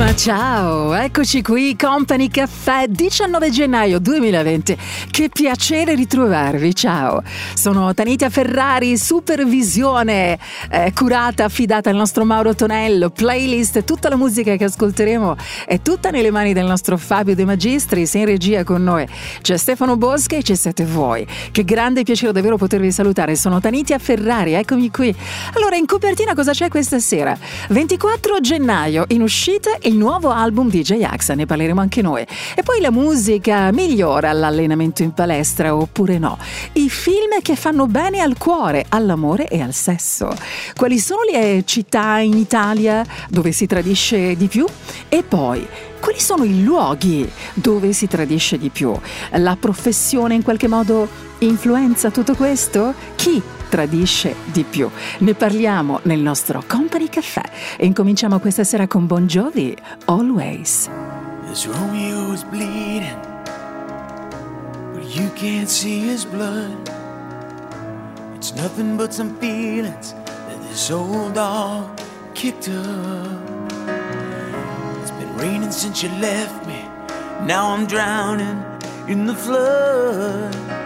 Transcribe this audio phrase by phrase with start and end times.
[0.00, 4.78] Ma ciao, eccoci qui, Company Caffè, 19 gennaio 2020.
[5.10, 7.22] Che piacere ritrovarvi, ciao.
[7.52, 10.38] Sono Tanita Ferrari, supervisione
[10.70, 16.08] eh, curata, affidata al nostro Mauro Tonello, playlist, tutta la musica che ascolteremo è tutta
[16.08, 19.06] nelle mani del nostro Fabio De Magistris, in regia con noi.
[19.42, 21.26] C'è Stefano Boschi e ci siete voi.
[21.52, 25.14] Che grande piacere davvero potervi salutare, sono Tanitia Ferrari, eccomi qui.
[25.56, 27.36] Allora, in copertina cosa c'è questa sera?
[27.68, 32.24] 24 gennaio, in uscita il nuovo album di J-Axa, ne parleremo anche noi.
[32.54, 36.38] E poi la musica migliora l'allenamento in palestra oppure no.
[36.74, 40.32] I film che fanno bene al cuore, all'amore e al sesso.
[40.76, 44.64] Quali sono le città in Italia dove si tradisce di più?
[45.08, 45.66] E poi
[45.98, 48.96] quali sono i luoghi dove si tradisce di più?
[49.32, 52.94] La professione in qualche modo influenza tutto questo?
[53.16, 54.90] Chi tradisce di più?
[55.20, 57.42] Ne parliamo nel nostro Company Caffè
[57.78, 60.90] e incominciamo questa sera con Bon Jovi, Always.
[61.48, 63.16] This Romeo is bleeding,
[64.92, 66.90] but you can't see his blood.
[68.34, 71.88] It's nothing but some feelings that this old dog
[72.34, 73.50] kicked up.
[75.40, 76.82] raining since you left me.
[77.46, 78.62] Now I'm drowning
[79.08, 80.79] in the flood.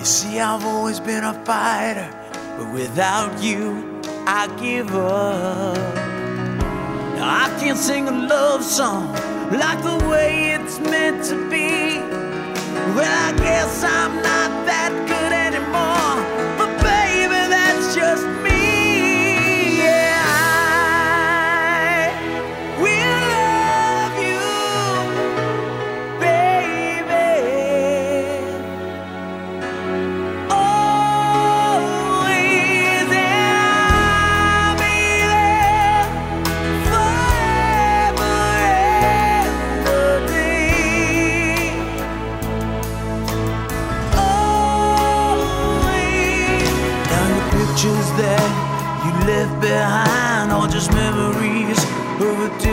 [0.00, 2.08] You see, I've always been a fighter,
[2.56, 5.76] but without you, I give up.
[7.16, 9.12] Now I can't sing a love song
[9.52, 11.98] like the way it's meant to be.
[12.96, 16.16] Well, I guess I'm not that good anymore,
[16.56, 18.24] but baby, that's just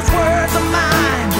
[0.00, 1.37] those words of mine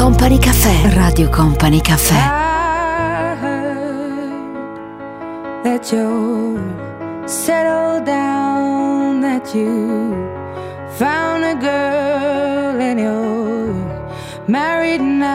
[0.00, 0.94] Company Caffè.
[0.94, 2.14] Radio Company Caffè.
[5.62, 6.58] That you
[7.26, 10.14] settle down, that you
[10.96, 13.74] found a girl and you're
[14.46, 15.28] married now.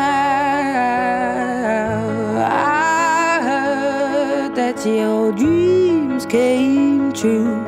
[2.43, 7.63] I heard that your dreams came true.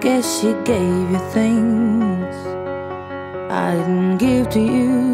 [0.00, 2.34] Guess she gave you things
[3.48, 5.13] I didn't give to you.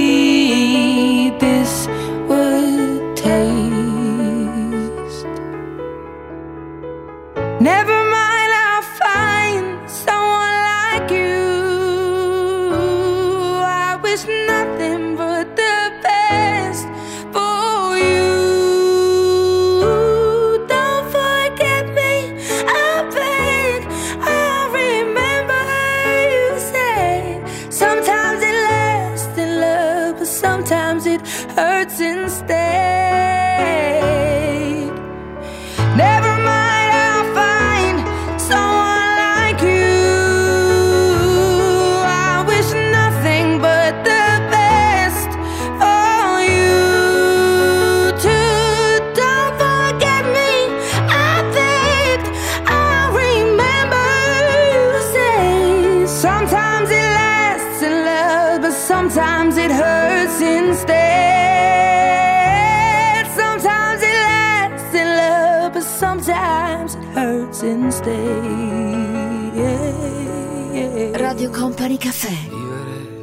[71.51, 72.33] Company Caffè.
[72.49, 73.19] Vivere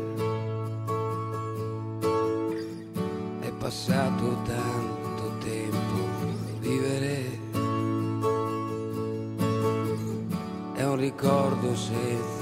[3.40, 5.96] è passato tanto tempo.
[6.60, 7.40] Vivere
[10.74, 12.37] è un ricordo senza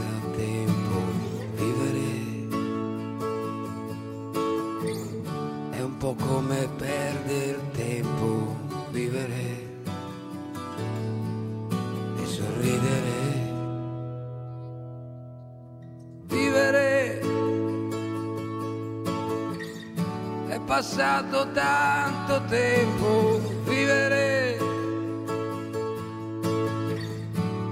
[20.76, 24.58] passato tanto tempo, vivere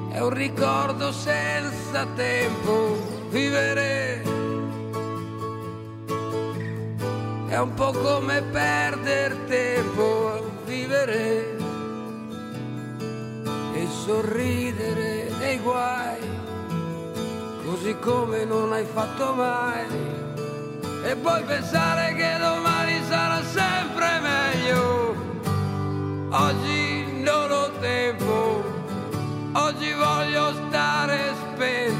[0.08, 4.22] è un ricordo senza tempo, vivere
[7.48, 11.56] è un po' come perdere tempo a vivere
[13.74, 16.20] e sorridere dei guai,
[17.66, 20.23] così come non hai fatto mai
[21.04, 25.14] e poi pensare che domani sarà sempre meglio.
[26.30, 28.64] Oggi non ho tempo,
[29.52, 31.93] oggi voglio stare spesso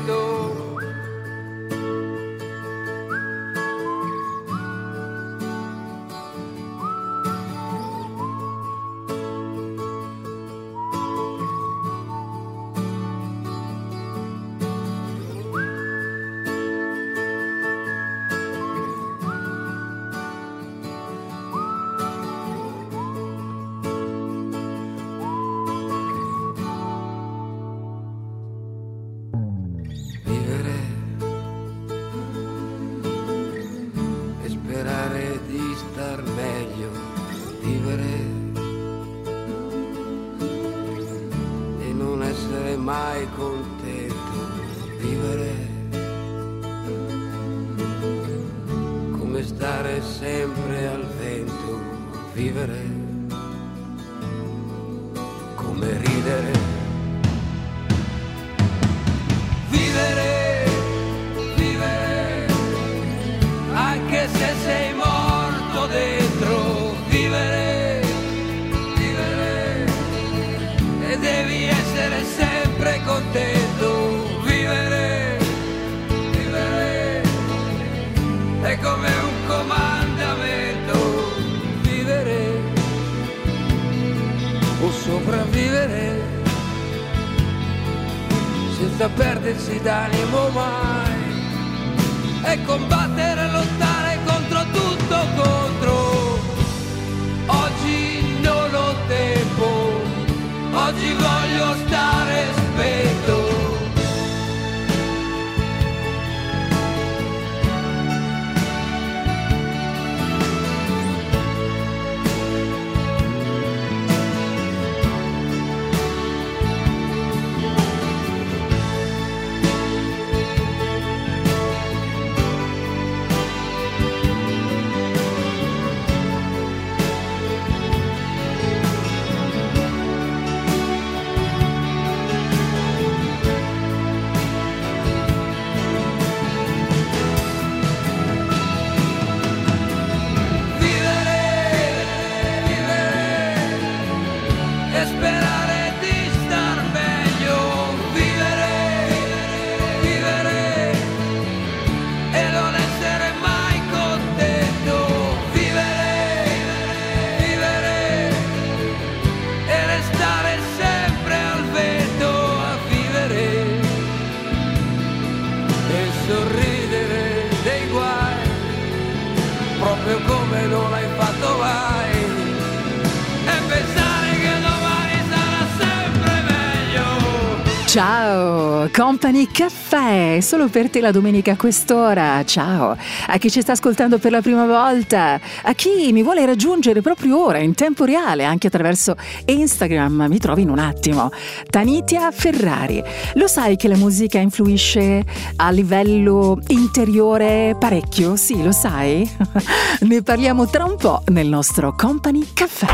[178.97, 182.45] Company Caffè, solo per te la domenica a quest'ora.
[182.45, 182.97] Ciao
[183.27, 187.45] a chi ci sta ascoltando per la prima volta, a chi mi vuole raggiungere proprio
[187.45, 191.31] ora in tempo reale anche attraverso Instagram, mi trovi in un attimo.
[191.69, 193.03] Tanitia Ferrari.
[193.35, 195.25] Lo sai che la musica influisce
[195.57, 198.37] a livello interiore parecchio?
[198.37, 199.29] Sì, lo sai?
[200.07, 202.87] ne parliamo tra un po' nel nostro Company Caffè.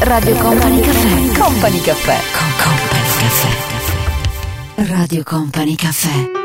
[0.00, 1.40] Radio Company Caffè.
[1.40, 2.18] Company Caffè.
[2.30, 3.77] Con Company Caffè.
[4.80, 6.37] Radio Company Caffè.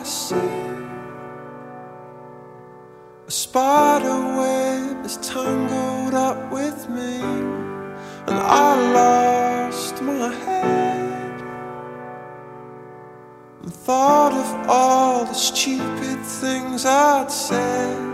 [0.00, 0.34] I see.
[3.26, 7.20] A spider web is tangled up with me,
[8.26, 11.42] and I lost my head.
[13.62, 18.09] And thought of all the stupid things I'd said.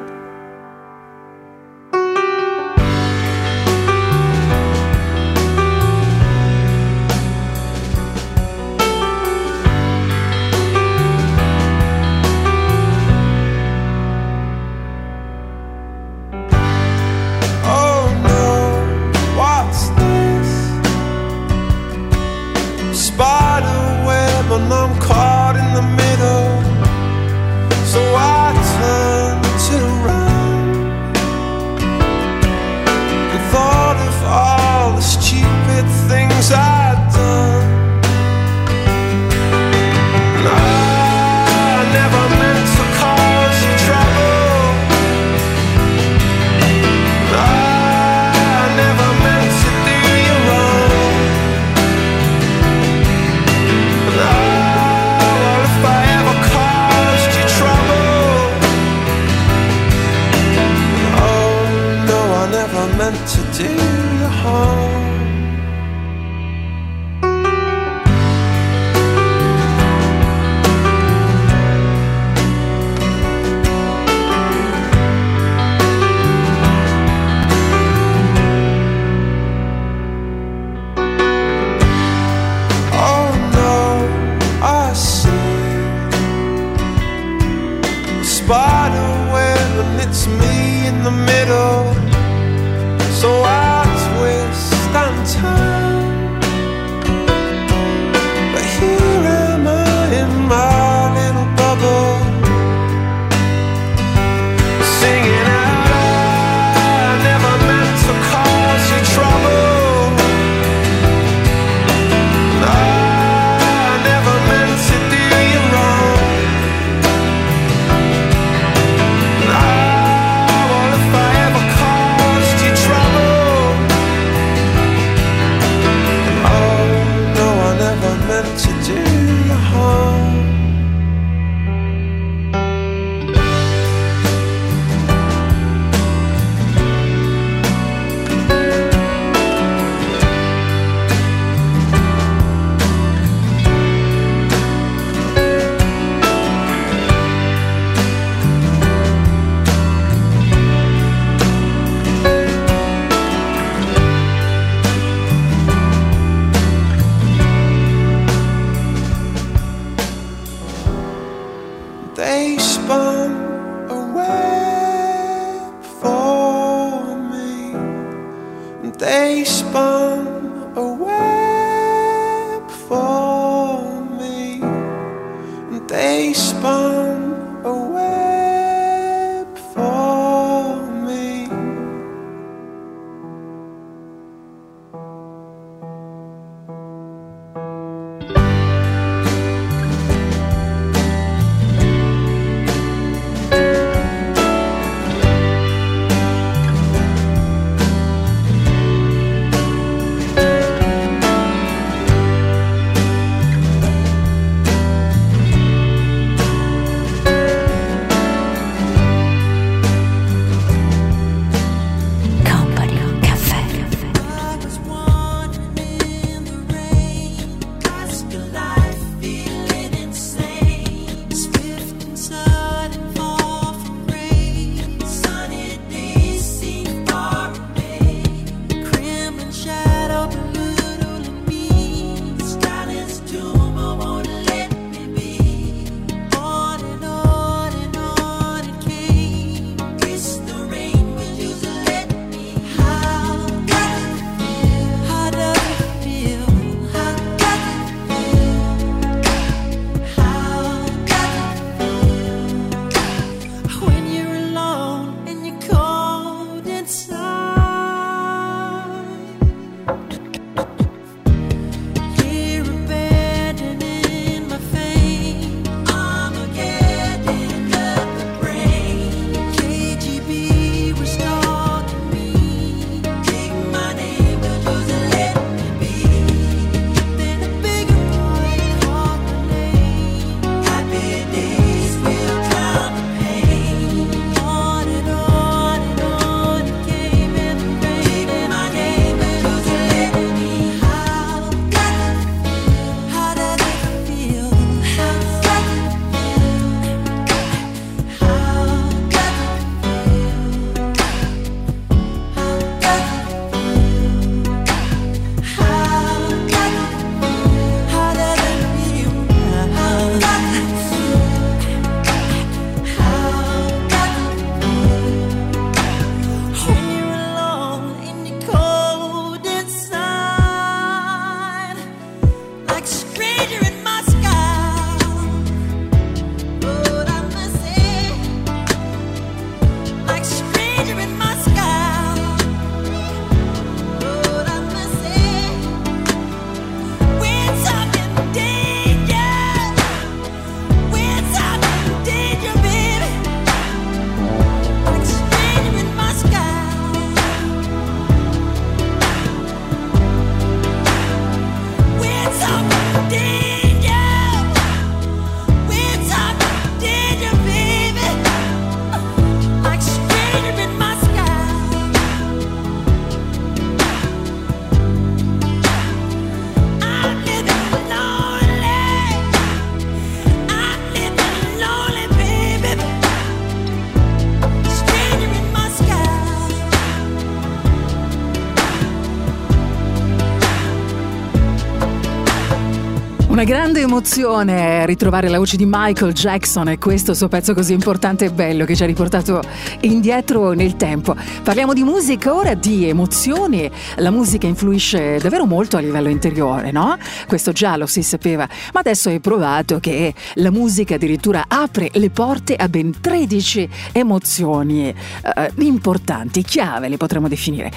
[383.36, 388.24] Una grande emozione ritrovare la voce di Michael Jackson e questo suo pezzo così importante
[388.24, 389.42] e bello che ci ha riportato
[389.82, 391.14] indietro nel tempo.
[391.42, 393.70] Parliamo di musica ora, di emozioni.
[393.96, 396.96] La musica influisce davvero molto a livello interiore, no?
[397.26, 402.08] Questo già lo si sapeva, ma adesso è provato che la musica addirittura apre le
[402.08, 407.70] porte a ben 13 emozioni eh, importanti, chiave le potremmo definire.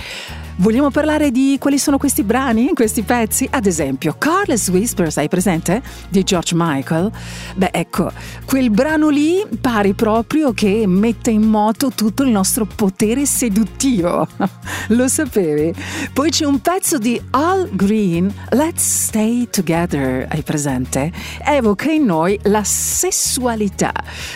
[0.62, 3.48] Vogliamo parlare di quali sono questi brani, questi pezzi?
[3.50, 5.82] Ad esempio, Carless Whispers, hai presente?
[6.10, 7.10] Di George Michael?
[7.56, 8.12] Beh, ecco,
[8.44, 14.28] quel brano lì pare proprio che mette in moto tutto il nostro potere seduttivo.
[14.90, 15.74] Lo sapevi?
[16.12, 21.10] Poi c'è un pezzo di Al Green, Let's Stay Together, hai presente?
[21.42, 23.94] Evoca in noi la sessualità,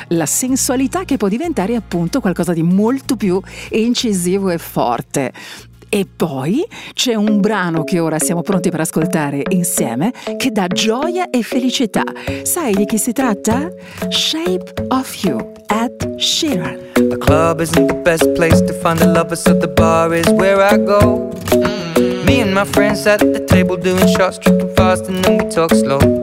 [0.07, 5.33] la sensualità che può diventare appunto qualcosa di molto più incisivo e forte.
[5.95, 11.29] E poi c'è un brano che ora siamo pronti per ascoltare insieme che dà gioia
[11.29, 12.01] e felicità.
[12.41, 13.69] Sai di chi si tratta?
[14.09, 16.79] Shape of You, Ed Sheeran.
[16.95, 20.59] The club isn't the best place to find the lovers, so the bar is where
[20.59, 21.29] I go.
[22.25, 25.75] Me and my friends at the table doing shots, tripping fast, and then we talk
[25.75, 26.22] slow.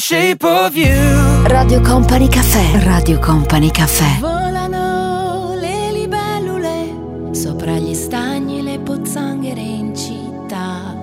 [0.00, 1.46] shape of you.
[1.46, 4.18] Radio Company Caffè, Radio Company Caffè.
[4.18, 10.96] Volano le libellule sopra gli stagni, le pozzanghere in città.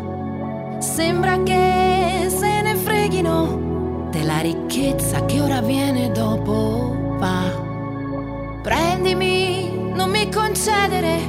[0.80, 7.52] Sembra che se ne freghino della ricchezza che ora viene dopo va.
[8.64, 11.20] Prendimi, non mi concedere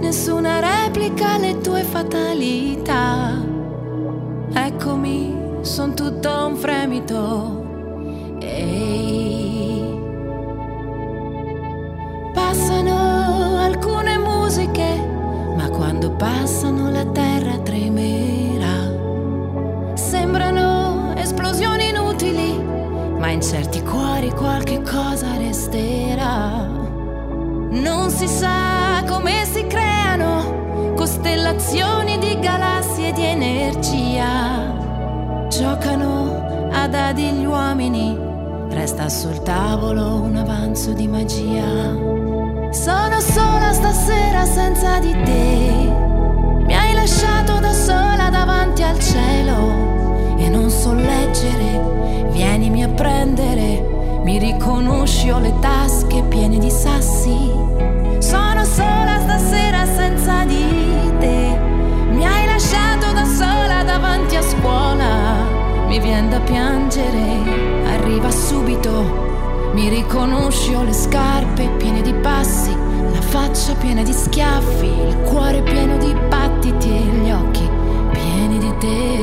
[0.00, 3.40] nessuna replica alle tue fatalità.
[4.52, 8.36] Eccomi son tutto un fremito.
[8.40, 9.98] Ehi.
[12.34, 15.00] Passano alcune musiche,
[15.56, 18.92] ma quando passano la terra tremerà.
[19.94, 22.62] Sembrano esplosioni inutili,
[23.18, 26.68] ma in certi cuori qualche cosa resterà.
[27.70, 34.53] Non si sa come si creano costellazioni di galassie di energia.
[35.56, 38.18] Giocano a dadi gli uomini,
[38.70, 41.92] resta sul tavolo un avanzo di magia.
[42.72, 45.92] Sono sola stasera senza di te.
[46.66, 52.26] Mi hai lasciato da sola davanti al cielo e non so leggere.
[52.32, 57.52] Vienimi a prendere, mi riconosci ho le tasche piene di sassi.
[58.18, 61.58] Sono sola stasera senza di te.
[62.10, 65.33] Mi hai lasciato da sola davanti a scuola.
[65.94, 69.70] Mi viene da piangere, arriva subito.
[69.74, 72.74] Mi riconosci ho le scarpe piene di passi,
[73.12, 77.70] la faccia piena di schiaffi, il cuore pieno di battiti e gli occhi
[78.10, 79.18] pieni di te.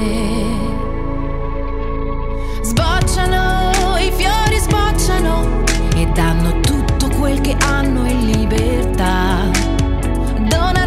[2.61, 5.63] Sbocciano, i fiori sbocciano
[5.97, 9.43] e danno tutto quel che hanno in libertà.
[10.47, 10.80] Donano,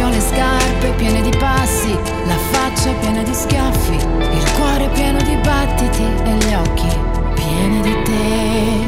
[0.00, 1.92] riconosci, ho le scarpe piene di passi,
[2.26, 7.09] la faccia piena di schiaffi, il cuore pieno di battiti e gli occhi
[7.50, 8.20] pieni di te.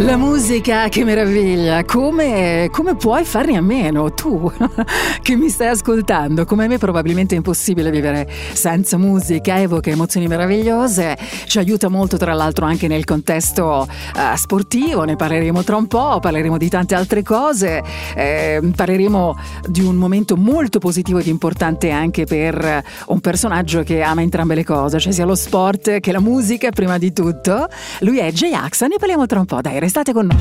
[0.05, 1.85] La musica, che meraviglia!
[1.85, 4.51] Come, come puoi farne a meno tu
[5.22, 6.44] che mi stai ascoltando?
[6.44, 12.33] Come me probabilmente è impossibile vivere senza musica, evoca emozioni meravigliose, ci aiuta molto tra
[12.33, 17.22] l'altro anche nel contesto eh, sportivo, ne parleremo tra un po', parleremo di tante altre
[17.22, 17.83] cose,
[18.16, 19.37] eh, parleremo
[19.68, 24.64] di un momento molto positivo ed importante anche per un personaggio che ama entrambe le
[24.64, 27.68] cose, cioè sia lo sport che la musica prima di tutto.
[28.01, 30.36] Lui è J-Ax, ne parliamo tra un po', dai, restate con noi.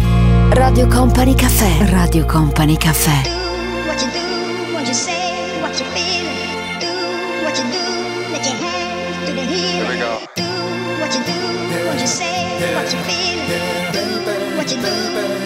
[0.50, 1.89] Radio Company Caffè.
[1.91, 3.21] Radio Company Caffè.
[3.24, 3.30] Do
[3.88, 6.28] what you do, what you say, what you feel.
[6.82, 6.91] Do
[7.45, 9.78] what you do, let your hands do the healing.
[9.78, 10.19] Here we go.
[10.36, 10.43] Do
[11.00, 13.47] what you do, what you say, what you feel.
[13.93, 14.91] Do what you do,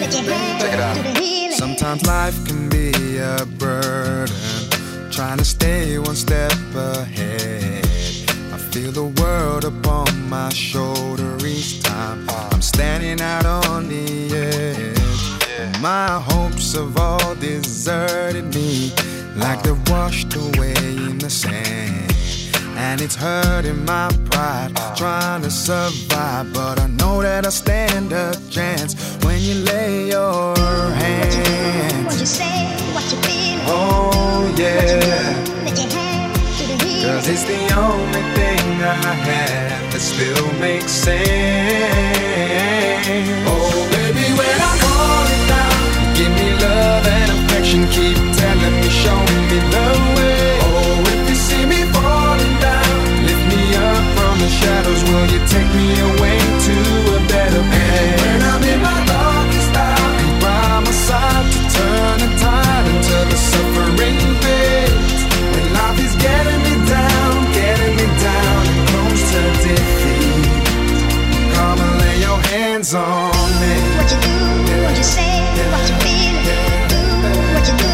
[0.00, 0.24] let your
[0.58, 0.96] Check it out.
[0.96, 1.56] hands do the healing.
[1.56, 4.34] Sometimes life can be a burden,
[5.12, 7.85] trying to stay one step ahead.
[8.76, 15.80] Feel the world upon my shoulder each time I'm standing out on the edge.
[15.80, 18.92] My hopes have all deserted me,
[19.34, 22.12] like they're washed away in the sand.
[22.76, 26.52] And it's hurting my pride, trying to survive.
[26.52, 28.92] But I know that I stand a chance
[29.24, 32.20] when you lay your What hands.
[32.20, 33.60] you say, what you feel.
[33.68, 35.55] Oh, yeah.
[37.06, 41.22] Cause it's the only thing I have that still makes sense.
[43.46, 45.78] Oh, baby, when I'm falling down,
[46.18, 47.86] give me love and affection.
[47.94, 49.86] Keep telling me, show me the
[50.18, 50.58] way.
[50.66, 54.98] Oh, if you see me falling down, lift me up from the shadows.
[55.06, 56.74] Will you take me away to
[57.14, 58.25] a better place?
[72.86, 73.74] Hands on me.
[73.96, 76.36] What you do, what you say, what you feel.
[76.88, 77.00] Do
[77.54, 77.92] what you do,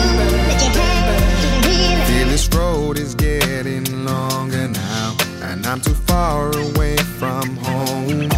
[0.48, 2.12] let your hands do the.
[2.12, 8.30] Feel this road is getting longer now, and I'm too far away from home.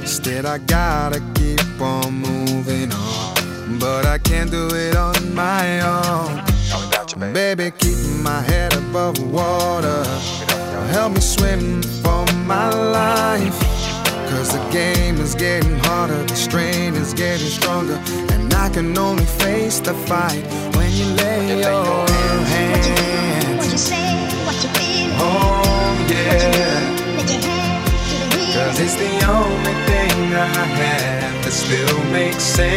[0.00, 6.42] Instead, I gotta keep on moving on, but I can't do it on my own.
[7.32, 10.04] Baby, keep my head above water.
[10.90, 13.75] Help me swim for my life.
[14.36, 17.98] Cause the game is getting harder, the strain is getting stronger.
[18.34, 20.44] And I can only face the fight
[20.76, 22.36] when you lay your hands.
[22.36, 23.72] What hands.
[23.72, 24.12] you say,
[24.44, 25.08] what you feel.
[25.16, 25.64] Oh,
[26.12, 26.28] yeah.
[27.16, 28.52] Let your hands do the healing.
[28.52, 30.44] Cause Cause it's the only thing I
[30.84, 32.76] have that still makes sense.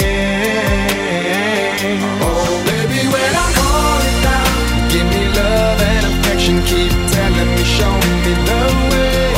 [2.24, 4.48] Oh, baby, when I'm falling down,
[4.96, 6.56] give me love and affection.
[6.64, 9.29] Keep telling me, show me the way.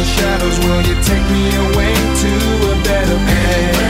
[0.00, 0.58] The shadows.
[0.60, 2.32] Will you take me away to
[2.72, 3.89] a better place?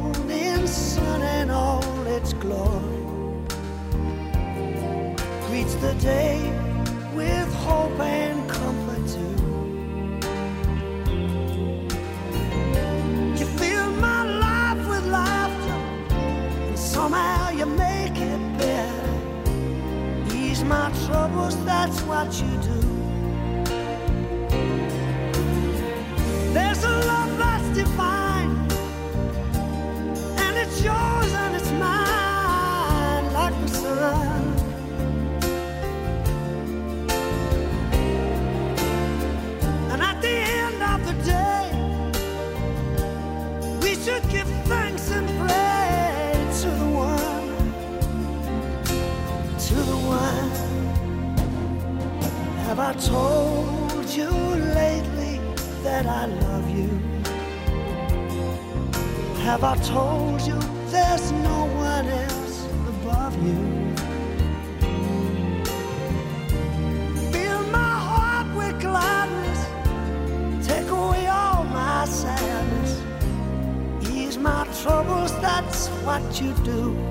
[0.71, 3.03] sun and all its glory
[5.47, 6.39] greets the day
[7.13, 9.35] with hope and comfort too.
[13.37, 15.79] You fill my life with laughter,
[16.69, 19.15] and somehow you make it better.
[20.33, 22.80] Ease my troubles, that's what you do.
[30.71, 34.41] It's yours and it's mine like the sun.
[39.91, 41.63] And at the end of the day,
[43.83, 47.49] we should give thanks and pray to the one,
[49.67, 50.51] to the one.
[52.65, 54.29] Have I told you
[54.79, 55.41] lately
[55.83, 56.80] that I love you?
[59.43, 60.59] Have I told you
[60.91, 63.95] there's no one else above you?
[67.31, 69.61] Fill my heart with gladness,
[70.67, 73.01] take away all my sadness,
[74.11, 77.10] ease my troubles, that's what you do.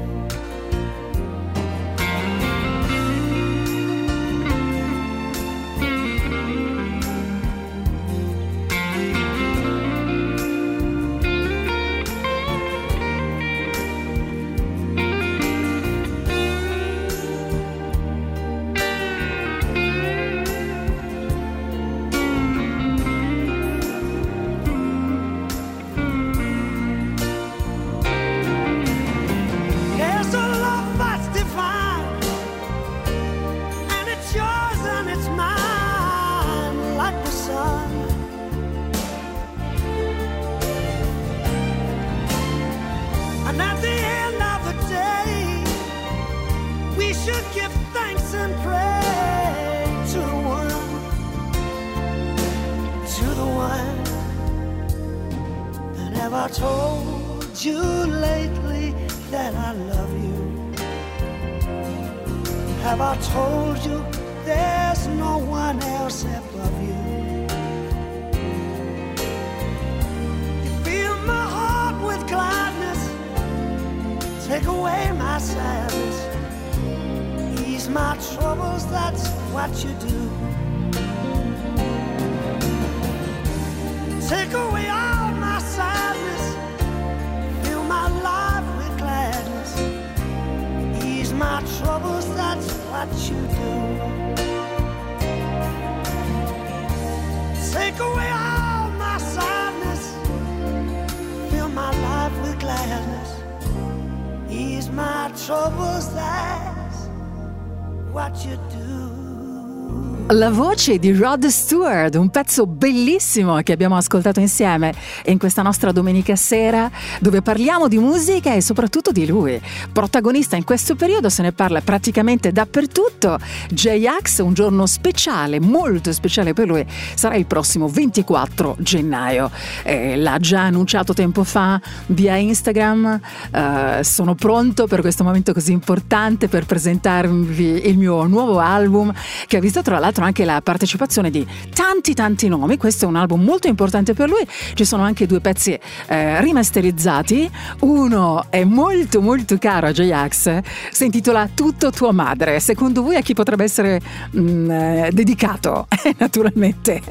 [110.40, 114.94] La voce di Rod Stewart, un pezzo bellissimo che abbiamo ascoltato insieme
[115.26, 119.60] in questa nostra domenica sera dove parliamo di musica e soprattutto di lui.
[119.92, 123.38] Protagonista in questo periodo se ne parla praticamente dappertutto.
[123.68, 129.50] J-Ax, un giorno speciale, molto speciale per lui, sarà il prossimo 24 gennaio.
[129.82, 133.20] Eh, l'ha già annunciato tempo fa via Instagram.
[133.52, 139.12] Eh, sono pronto per questo momento così importante per presentarvi il mio nuovo album
[139.46, 143.16] che ha visto tra l'altro anche la partecipazione di tanti tanti nomi, questo è un
[143.16, 147.50] album molto importante per lui, ci sono anche due pezzi eh, rimasterizzati,
[147.80, 150.60] uno è molto molto caro a J-Ax,
[150.92, 154.00] si intitola Tutto tua madre, secondo voi a chi potrebbe essere
[154.30, 155.88] mh, mm, eh, dedicato?
[156.18, 157.02] Naturalmente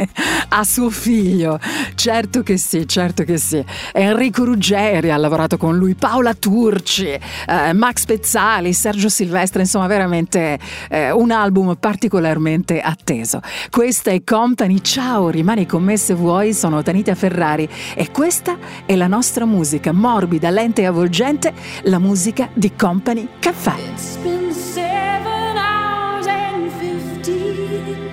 [0.50, 1.60] a suo figlio,
[1.96, 7.74] certo che sì, certo che sì, Enrico Ruggeri ha lavorato con lui, Paola Turci, eh,
[7.74, 10.58] Max Pezzali, Sergio Silvestre, insomma veramente
[10.90, 13.42] eh, un album particolarmente attivo atteso.
[13.70, 18.96] Questa è Company, ciao, rimani con me se vuoi, sono Tanita Ferrari e questa è
[18.96, 21.54] la nostra musica morbida, lenta e avvolgente,
[21.84, 23.74] la musica di Company Caffè.
[23.94, 27.56] It's been seven hours and fifty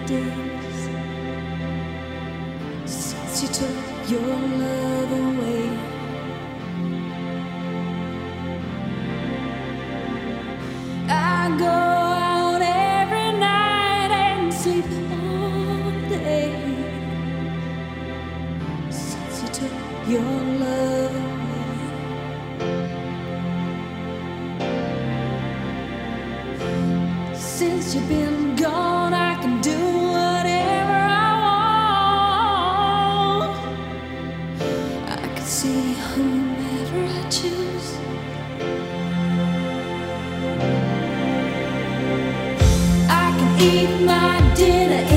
[0.06, 0.88] days
[2.84, 4.22] since you took your
[4.58, 5.68] love away.
[11.08, 12.05] I go
[14.66, 16.50] sleep all day
[18.90, 19.74] since you took
[20.08, 22.14] your love away.
[27.34, 29.78] Since you've been gone, I can do
[30.16, 32.58] whatever I want.
[35.08, 37.88] I can see whomever I choose.
[43.08, 45.15] I can eat my dinner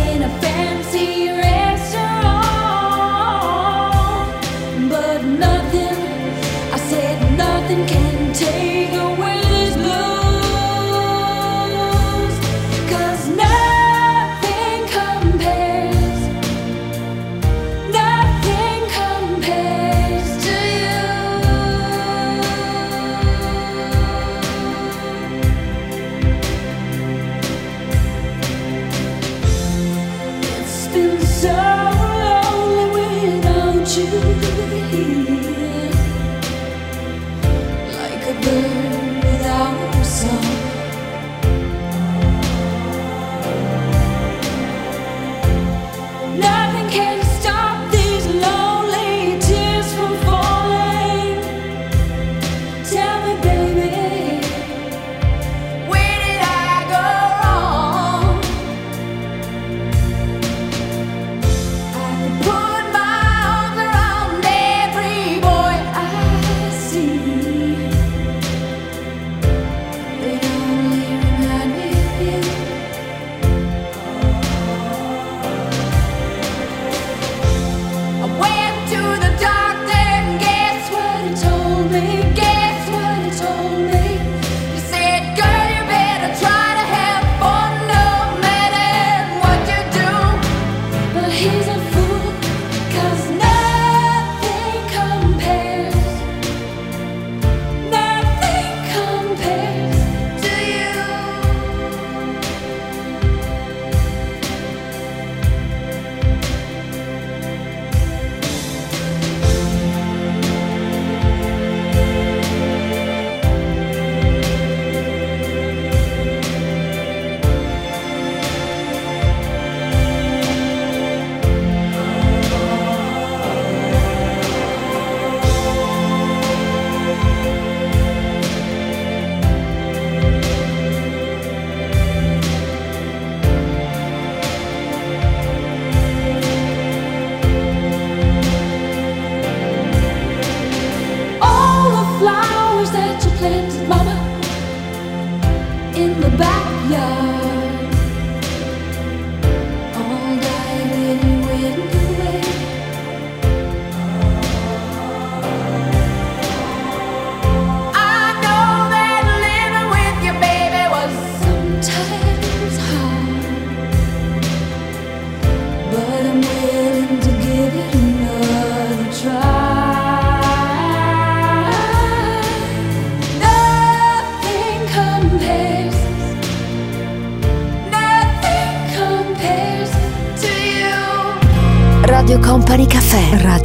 [30.91, 31.78] It's been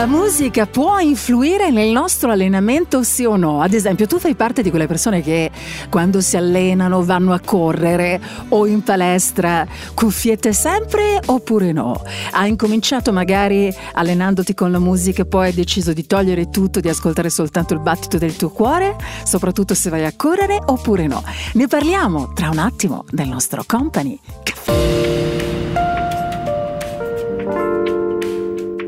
[0.00, 3.60] La musica può influire nel nostro allenamento sì o no?
[3.60, 5.50] Ad esempio, tu fai parte di quelle persone che
[5.90, 12.02] quando si allenano vanno a correre o in palestra, cuffiette sempre oppure no?
[12.30, 16.88] Hai incominciato magari allenandoti con la musica e poi hai deciso di togliere tutto, di
[16.88, 21.22] ascoltare soltanto il battito del tuo cuore, soprattutto se vai a correre oppure no?
[21.52, 24.18] Ne parliamo tra un attimo nel nostro company.
[24.44, 25.09] Caffè.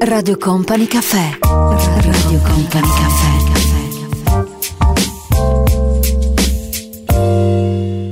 [0.05, 1.38] Radio Company Caffè.
[1.40, 3.30] Radio Company Caffè.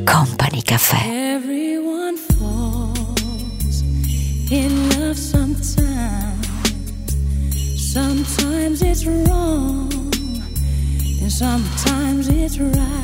[0.05, 1.35] Company Caffè.
[1.35, 3.83] Everyone falls
[4.51, 6.47] in love sometimes.
[7.77, 9.93] Sometimes it's wrong
[11.21, 13.00] and sometimes it's right.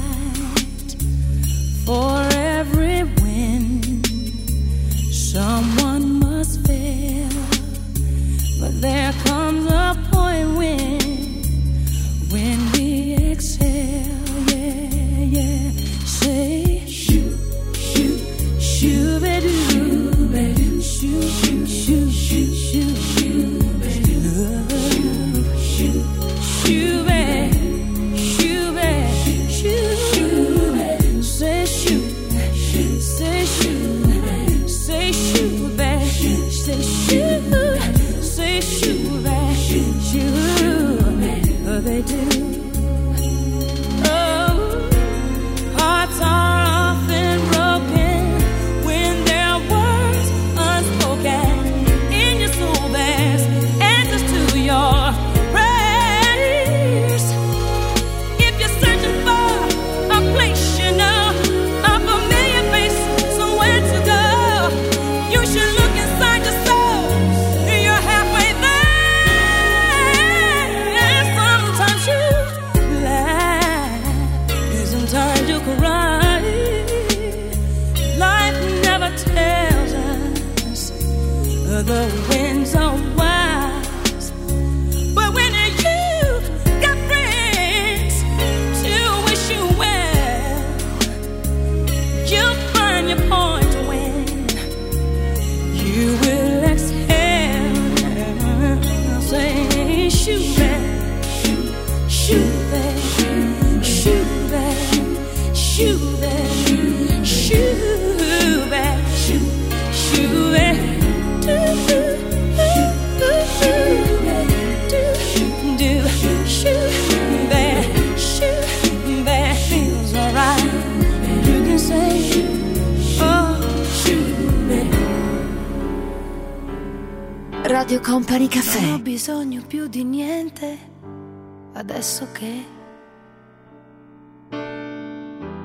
[132.38, 132.64] Che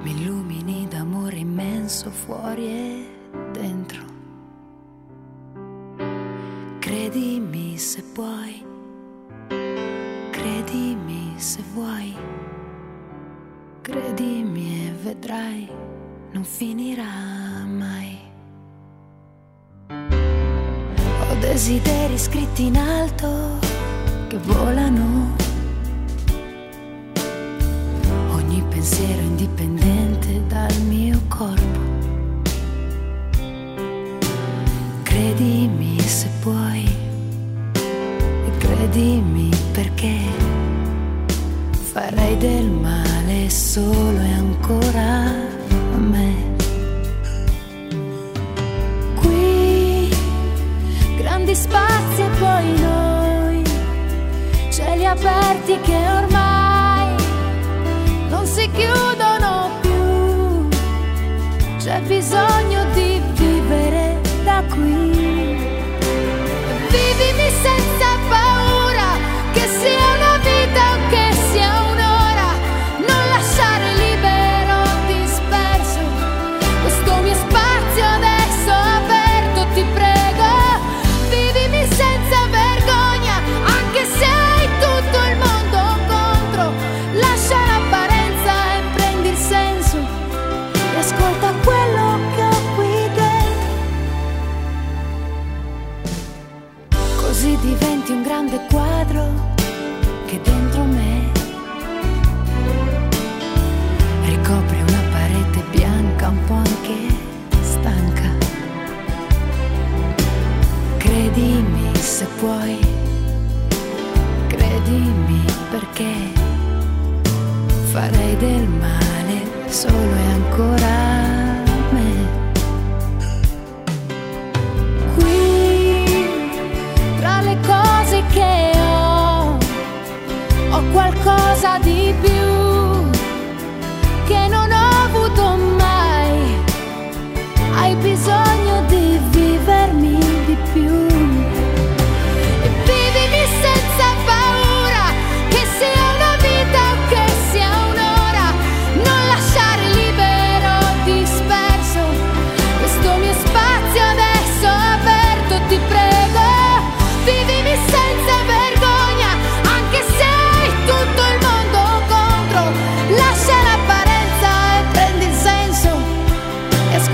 [0.03, 3.05] mi illumini d'amore immenso fuori e
[3.51, 4.01] dentro.
[6.79, 8.65] Credimi se puoi,
[10.29, 12.15] credimi se vuoi,
[13.81, 15.69] credimi e vedrai,
[16.31, 18.17] non finirà mai.
[19.89, 23.59] Ho desideri scritti in alto
[24.29, 25.50] che volano.
[28.81, 31.79] Pensiero indipendente dal mio corpo.
[35.03, 36.83] Credimi se puoi
[37.75, 40.17] e credimi perché
[41.91, 45.29] farei del male solo e ancora
[45.93, 46.33] a me.
[49.13, 50.09] Qui
[51.17, 53.63] grandi spazi e poi noi,
[54.71, 56.40] cieli aperti che ormai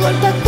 [0.07, 0.46] E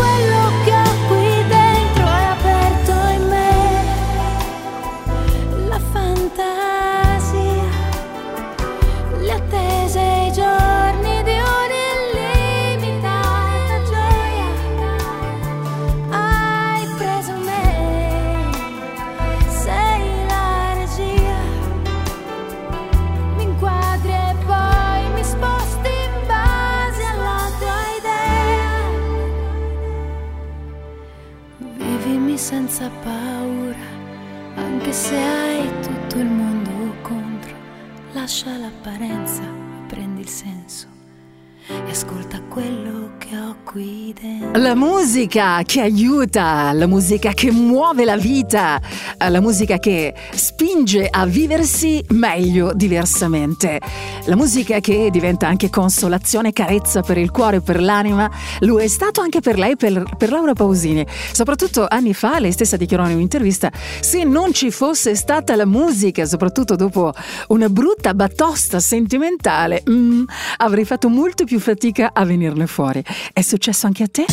[45.29, 48.81] musica che aiuta, la musica che muove la vita,
[49.15, 53.79] eh, la musica che spinge a viversi meglio diversamente,
[54.25, 58.27] la musica che diventa anche consolazione e carezza per il cuore e per l'anima,
[58.61, 61.05] lo è stato anche per lei, per, per Laura Pausini.
[61.31, 66.25] Soprattutto anni fa, lei stessa dichiarò in un'intervista, se non ci fosse stata la musica,
[66.25, 67.13] soprattutto dopo
[67.49, 70.23] una brutta batosta sentimentale, mm,
[70.57, 73.03] avrei fatto molto più fatica a venirne fuori.
[73.31, 74.25] È successo anche a te?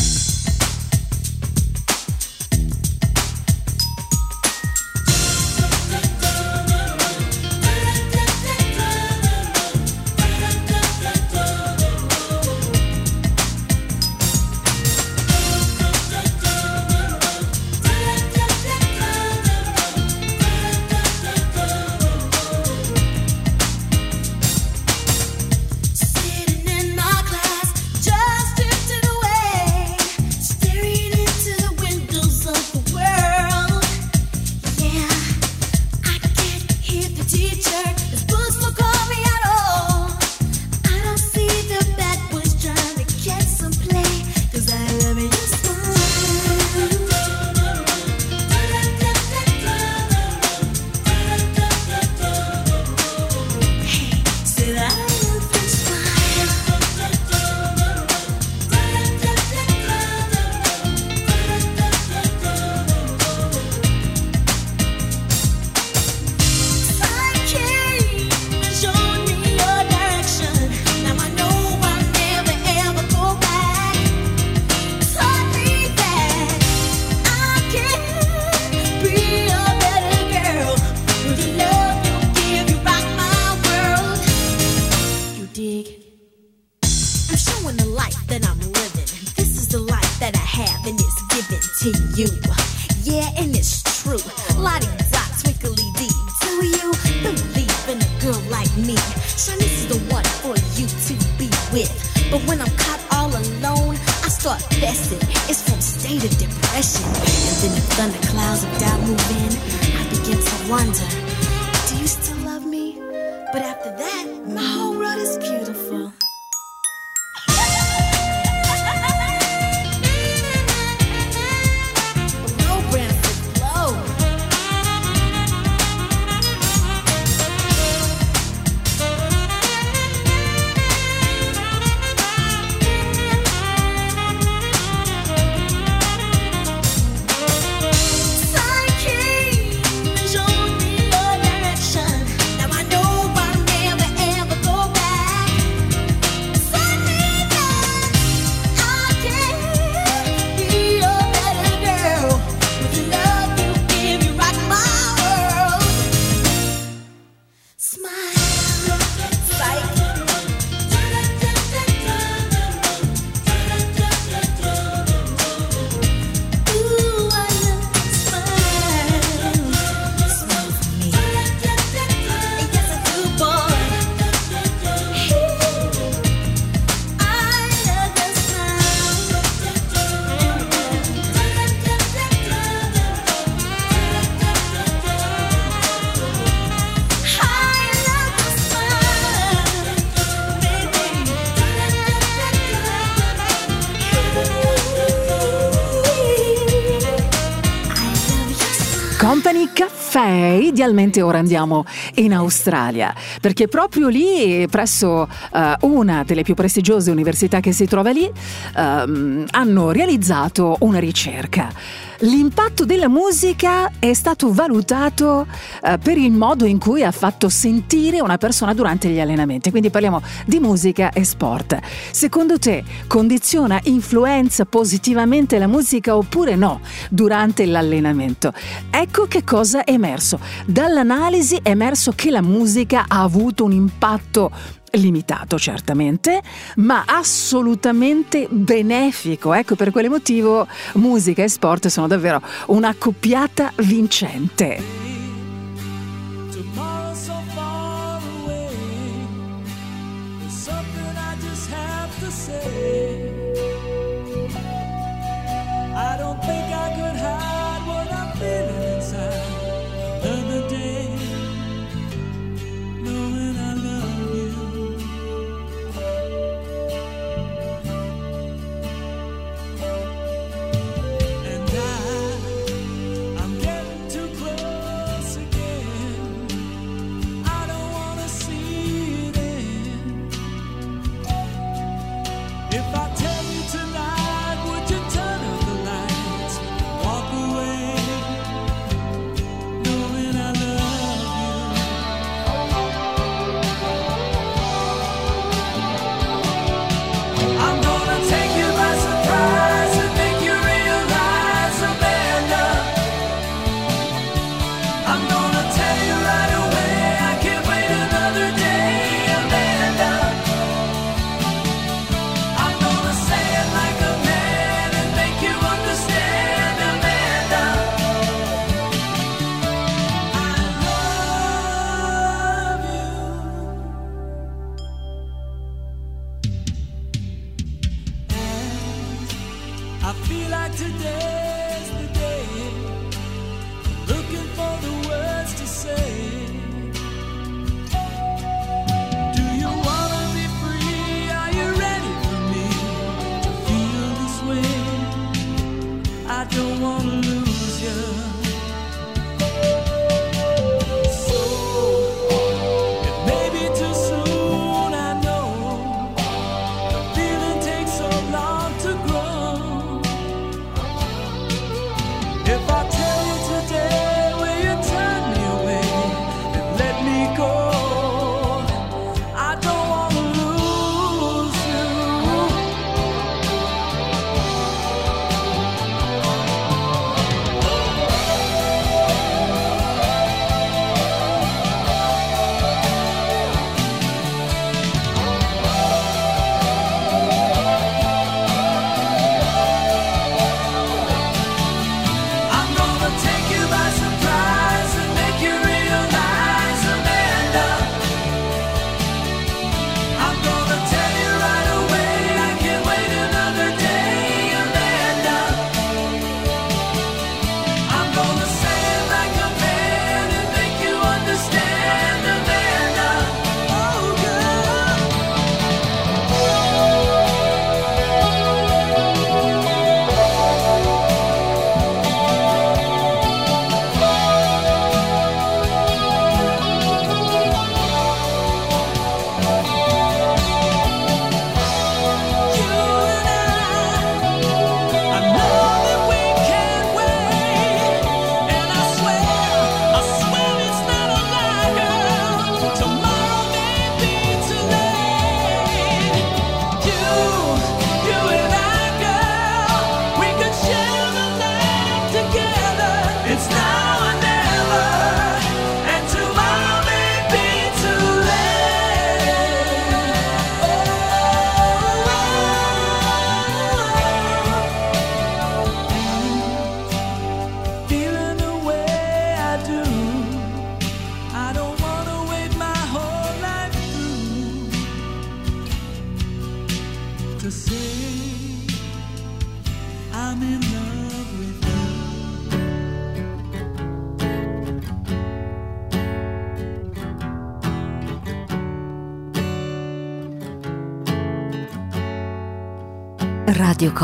[200.77, 203.11] mondialmente ora andiamo in Australia,
[203.41, 208.29] perché proprio lì, presso uh, una delle più prestigiose università che si trova lì,
[208.75, 211.73] um, hanno realizzato una ricerca.
[212.21, 215.45] L'impatto della musica è stato valutato
[215.83, 219.91] eh, per il modo in cui ha fatto sentire una persona durante gli allenamenti, quindi
[219.91, 221.77] parliamo di musica e sport.
[222.11, 228.51] Secondo te condiziona, influenza positivamente la musica oppure no durante l'allenamento?
[228.89, 230.39] Ecco che cosa è emerso.
[230.65, 234.51] Dall'analisi è emerso che la musica ha avuto un impatto
[234.91, 236.41] limitato certamente,
[236.77, 239.53] ma assolutamente benefico.
[239.53, 245.06] Ecco, per quale motivo musica e sport sono davvero una coppiata vincente.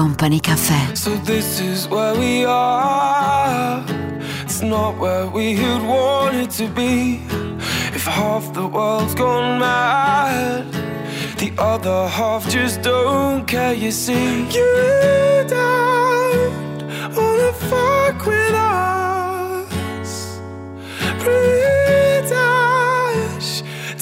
[0.03, 0.97] Company Caffè.
[0.97, 3.81] So this is where we are.
[4.43, 7.21] It's not where we had wanted to be.
[7.95, 10.65] If half the world's gone mad,
[11.37, 13.73] the other half just don't care.
[13.73, 16.83] You see, you don't
[17.15, 20.11] wanna fuck with us.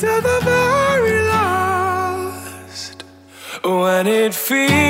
[0.02, 3.04] To the very last.
[3.64, 4.81] When it feels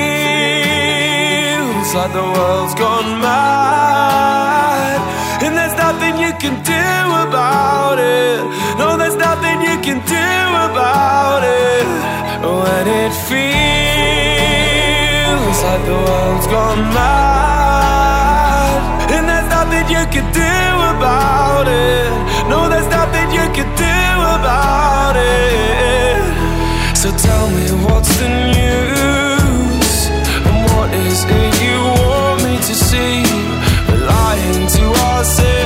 [2.02, 4.98] like the world's gone mad.
[5.44, 6.88] And there's nothing you can do
[7.26, 8.42] about it.
[8.80, 10.30] No, there's nothing you can do
[10.68, 11.86] about it.
[12.42, 13.38] When it feels
[15.68, 18.72] like the world's gone mad.
[19.16, 20.58] And there's nothing you can do
[20.94, 22.12] about it.
[22.52, 24.00] No, there's nothing you can do
[24.38, 26.22] about it.
[27.02, 28.91] So tell me what's the news
[32.92, 33.24] see.
[33.88, 35.61] We're lying to ourselves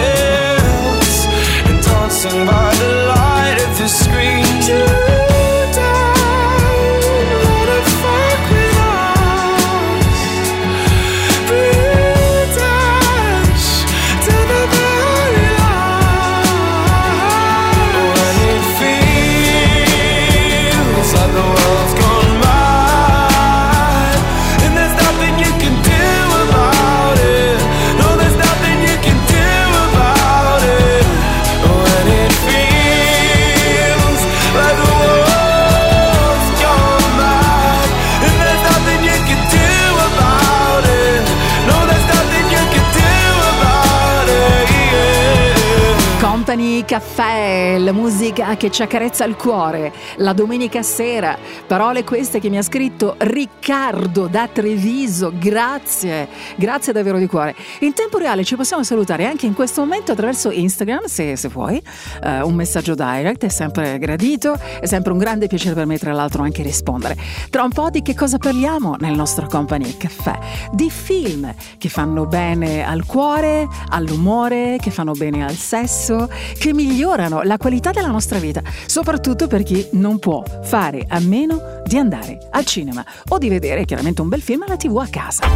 [46.87, 47.34] Company
[47.65, 51.35] La musica che ci accarezza il cuore, la domenica sera,
[51.65, 57.55] parole queste che mi ha scritto Riccardo da Treviso, grazie, grazie davvero di cuore.
[57.79, 61.81] In tempo reale ci possiamo salutare anche in questo momento attraverso Instagram, se, se vuoi,
[62.23, 66.13] Eh, un messaggio direct è sempre gradito, è sempre un grande piacere per me tra
[66.13, 67.17] l'altro anche rispondere.
[67.49, 70.37] Tra un po' di che cosa parliamo nel nostro Company Caffè?
[70.71, 77.41] Di film che fanno bene al cuore, all'umore, che fanno bene al sesso, che migliorano
[77.41, 82.39] la qualità della nostra vita, soprattutto per chi non può fare a meno di andare
[82.51, 85.47] al cinema o di vedere chiaramente un bel film alla tv a casa.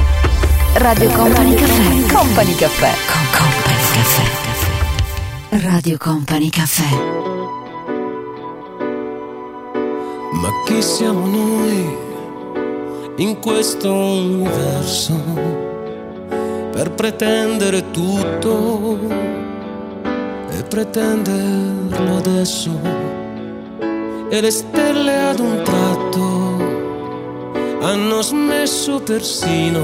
[0.75, 2.13] Radio Company Caffè.
[2.13, 2.91] Company Caffè.
[3.11, 5.67] Con Company Caffè.
[5.67, 6.95] Radio Company Caffè.
[10.31, 11.97] Ma chi siamo noi
[13.17, 15.13] in questo universo
[16.71, 19.48] per pretendere tutto
[20.59, 22.69] e pretenderlo adesso?
[24.29, 26.27] E le stelle ad un tratto
[27.81, 29.81] hanno smesso persino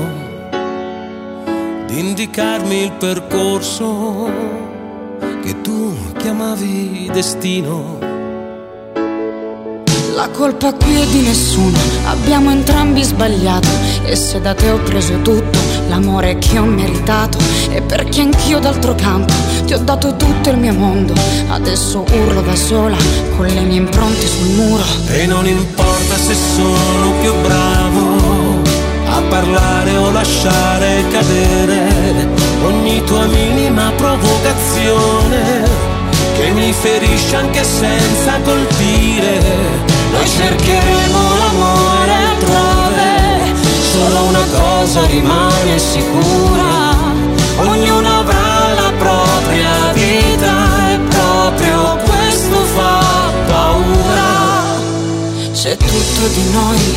[1.88, 4.30] di indicarmi il percorso
[5.41, 8.05] che tu chiamavi destino.
[10.26, 13.67] La colpa qui è di nessuno, abbiamo entrambi sbagliato.
[14.05, 17.38] E se da te ho preso tutto, l'amore che ho meritato
[17.69, 21.13] E perché anch'io d'altro canto ti ho dato tutto il mio mondo.
[21.49, 22.97] Adesso urlo da sola,
[23.38, 24.84] con le mie impronte sul muro.
[25.09, 28.63] E non importa se sono più bravo
[29.07, 32.28] a parlare o lasciare cadere
[32.63, 35.69] ogni tua minima provocazione
[36.36, 39.95] che mi ferisce anche senza colpire.
[40.16, 43.53] Noi cercheremo l'amore altrove,
[43.91, 46.95] solo una cosa rimane sicura,
[47.57, 53.03] ognuno avrà la propria vita e proprio questo fa
[53.45, 54.80] paura.
[55.51, 56.95] C'è tutto di noi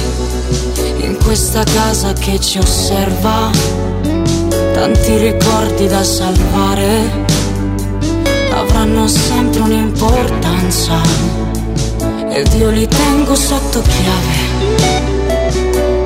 [1.00, 3.50] in questa casa che ci osserva,
[4.74, 7.26] tanti ricordi da salvare
[8.52, 11.00] avranno sempre un'importanza
[12.39, 14.36] ed io li tengo sotto chiave.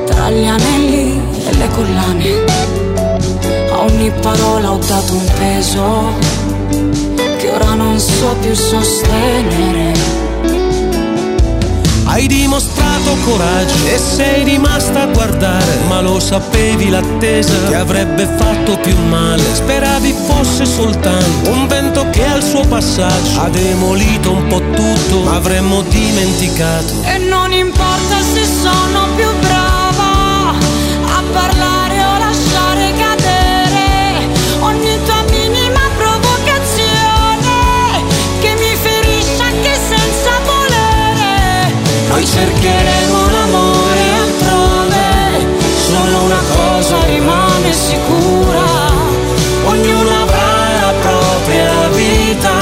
[0.07, 2.45] Tra gli anelli e le collane.
[3.71, 6.15] A ogni parola ho dato un peso
[7.39, 9.93] che ora non so più sostenere
[12.13, 18.77] Hai dimostrato coraggio e sei rimasta a guardare, ma lo sapevi l'attesa ti avrebbe fatto
[18.77, 19.43] più male.
[19.55, 25.37] Speravi fosse soltanto un vento che al suo passaggio ha demolito un po' tutto, ma
[25.37, 27.03] avremmo dimenticato.
[27.03, 27.82] E non importa
[42.33, 45.47] cercheremo l'amore altrove,
[45.87, 48.65] solo una cosa rimane sicura,
[49.67, 52.62] ognuno avrà la propria vita.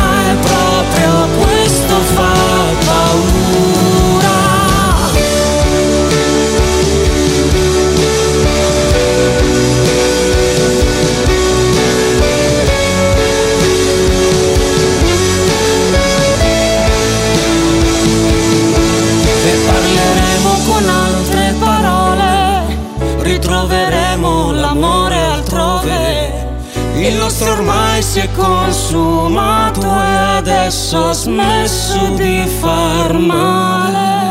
[27.10, 34.29] Il nostro ormai si è consumato e adesso ha smesso di far male.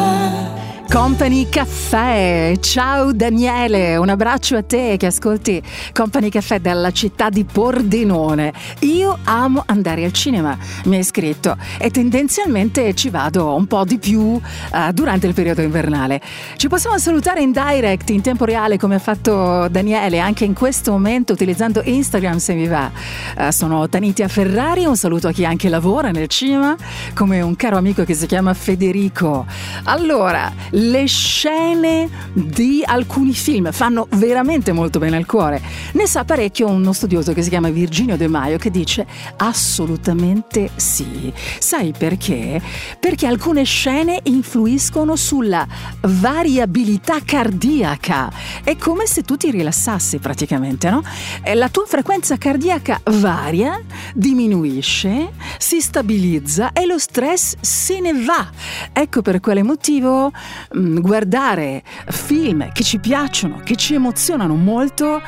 [0.91, 5.61] Company Caffè, ciao Daniele, un abbraccio a te che ascolti
[5.93, 8.51] Company Caffè dalla città di Pordenone.
[8.79, 13.99] Io amo andare al cinema, mi hai scritto, e tendenzialmente ci vado un po' di
[13.99, 14.41] più
[14.73, 16.21] eh, durante il periodo invernale.
[16.55, 20.91] Ci possiamo salutare in direct, in tempo reale, come ha fatto Daniele, anche in questo
[20.91, 22.89] momento utilizzando Instagram se vi va.
[23.37, 26.75] Eh, sono Tanitia Ferrari, un saluto a chi anche lavora nel cinema,
[27.13, 29.45] come un caro amico che si chiama Federico.
[29.83, 30.51] Allora,
[30.89, 35.61] le scene di alcuni film fanno veramente molto bene al cuore.
[35.93, 39.05] Ne sa parecchio uno studioso che si chiama Virginio De Maio che dice
[39.37, 41.31] assolutamente sì.
[41.59, 42.59] Sai perché?
[42.99, 45.67] Perché alcune scene influiscono sulla
[46.01, 48.31] variabilità cardiaca.
[48.63, 51.03] È come se tu ti rilassassi praticamente, no?
[51.43, 53.79] E La tua frequenza cardiaca varia,
[54.15, 58.49] diminuisce, si stabilizza e lo stress se ne va.
[58.91, 60.31] Ecco per quale motivo
[60.77, 65.21] mm, guardare film che ci piacciono, che ci emozionano molto,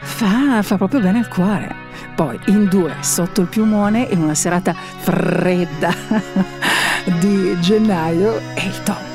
[0.00, 1.82] fa, fa proprio bene al cuore.
[2.14, 5.92] Poi in due sotto il piumone in una serata fredda
[7.20, 9.13] di gennaio è il top.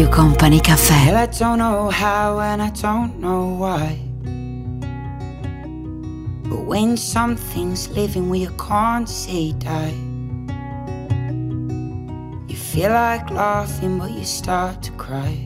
[0.00, 1.08] Radio Company Caffè.
[1.08, 3.98] Well, I don't know how and I don't know why.
[6.48, 9.94] But when something's living where you can't say die,
[12.48, 15.36] you feel like laughing, but you start to cry.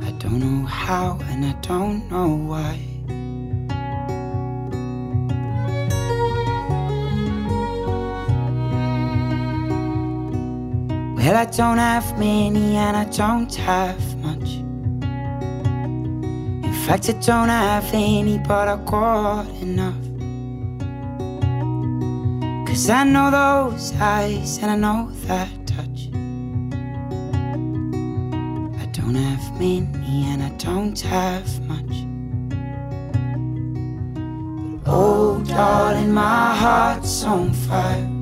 [0.00, 2.95] I don't know how and I don't know why.
[11.26, 14.48] Well, I don't have many and I don't have much.
[16.62, 20.04] In fact, I don't have any, but I got enough.
[22.68, 26.10] Cause I know those eyes and I know that touch.
[28.80, 32.06] I don't have many and I don't have much.
[34.84, 38.15] But oh, darling, my heart's on fire.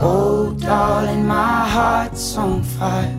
[0.00, 3.12] Oh, darling, my heart's on fire.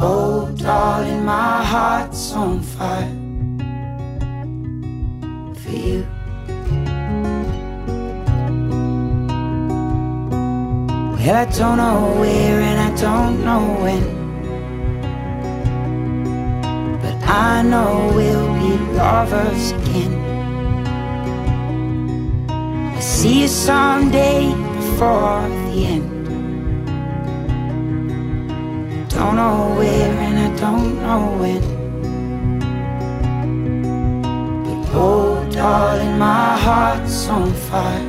[0.00, 3.12] Oh, darling, my heart's on fire
[5.56, 6.06] for you.
[11.12, 14.04] Well, I don't know where and I don't know when.
[17.02, 20.17] But I know we'll be lovers again.
[23.18, 24.46] See you someday
[24.76, 26.08] before the end.
[29.10, 31.62] Don't know where and I don't know when.
[34.64, 38.08] But oh, darling, my heart's on fire.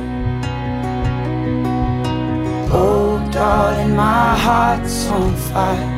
[2.72, 5.90] Oh, darling, my heart's on fire.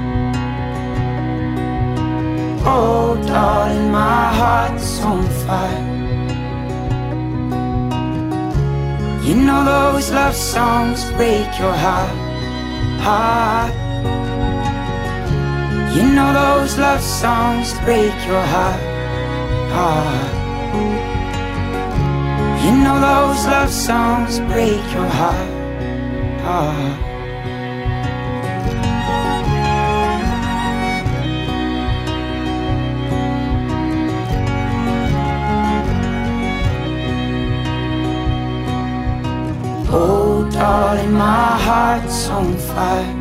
[2.65, 5.92] Oh, darling, my heart's on fire.
[9.25, 12.11] You know those love songs break your heart,
[13.01, 13.73] heart.
[15.95, 18.83] You know those love songs break your heart,
[19.77, 20.35] heart.
[22.65, 25.51] You know those love songs break your heart,
[26.43, 27.02] heart.
[39.95, 43.15] Oh, darling, my heart's on fire.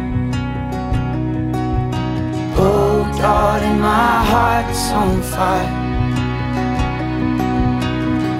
[2.55, 5.69] Oh, darling, my heart's on fire.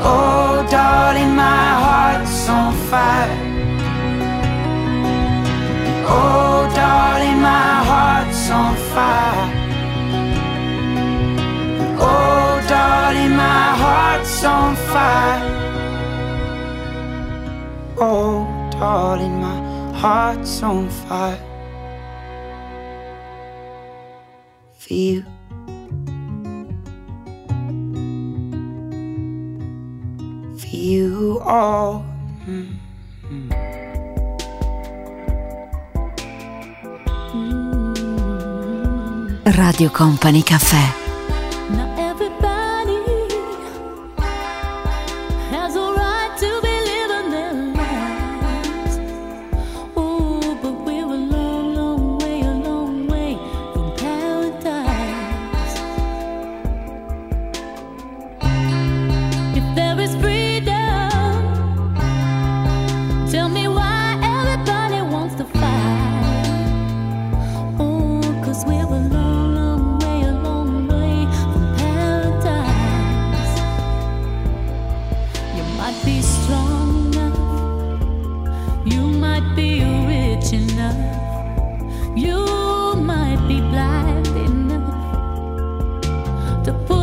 [0.02, 3.38] Oh, darling, my heart's on fire.
[6.08, 9.50] Oh, darling, my heart's on fire.
[12.00, 15.51] Oh, darling, my heart's on fire.
[18.04, 21.38] Oh, darling, my heart's on fire
[24.76, 25.24] for you.
[30.58, 32.04] For you all.
[39.46, 41.01] Radio Company Caffè.
[86.64, 87.01] To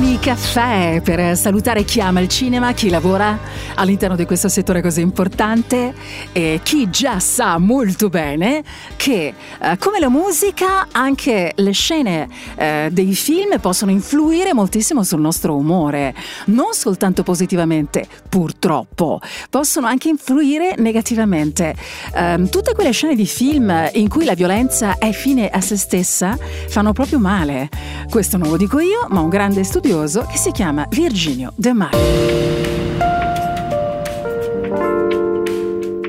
[0.00, 3.38] Company Caffè per salutare chi ama il cinema, chi lavora
[3.74, 5.92] all'interno di questo settore così importante
[6.32, 8.64] e chi già sa molto bene
[8.96, 15.20] che eh, come la musica anche le scene eh, dei film possono influire moltissimo sul
[15.20, 16.14] nostro umore,
[16.46, 19.20] non soltanto positivamente purtroppo,
[19.50, 21.74] possono anche influire negativamente.
[22.14, 26.38] Ehm, tutte quelle scene di film in cui la violenza è fine a se stessa
[26.68, 27.68] fanno proprio male.
[28.10, 31.98] Questo non lo dico io, ma un grande studioso che si chiama Virginio De Maio.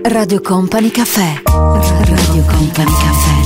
[0.02, 1.44] Radio Company Caffè.
[1.46, 3.41] Radio Company Caffè.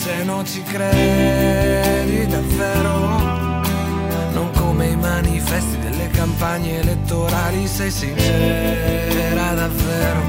[0.00, 3.18] Se non ci credi davvero.
[4.32, 10.22] Non come i manifesti delle campagne elettorali, sei sincera davvero.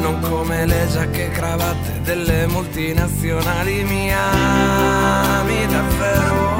[0.00, 6.56] Non come le giacche e cravatte delle multinazionali, mi ami davvero.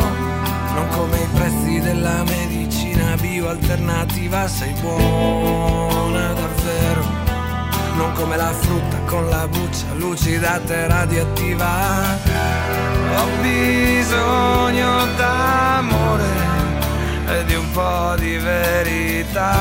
[0.74, 5.15] Non come i prezzi della medicina bioalternativa, sei buona
[10.26, 12.18] lucidata e radioattiva.
[13.16, 16.24] Ho bisogno d'amore
[17.28, 19.54] e di un po' di verità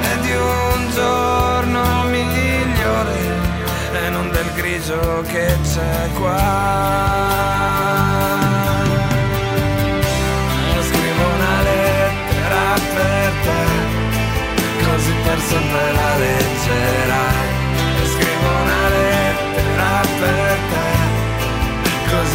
[0.00, 3.18] e di un giorno migliore
[3.92, 7.42] e non del grigio che c'è qua.
[10.80, 13.62] Scrivo una lettera per te
[14.82, 17.03] così per sempre la leggerai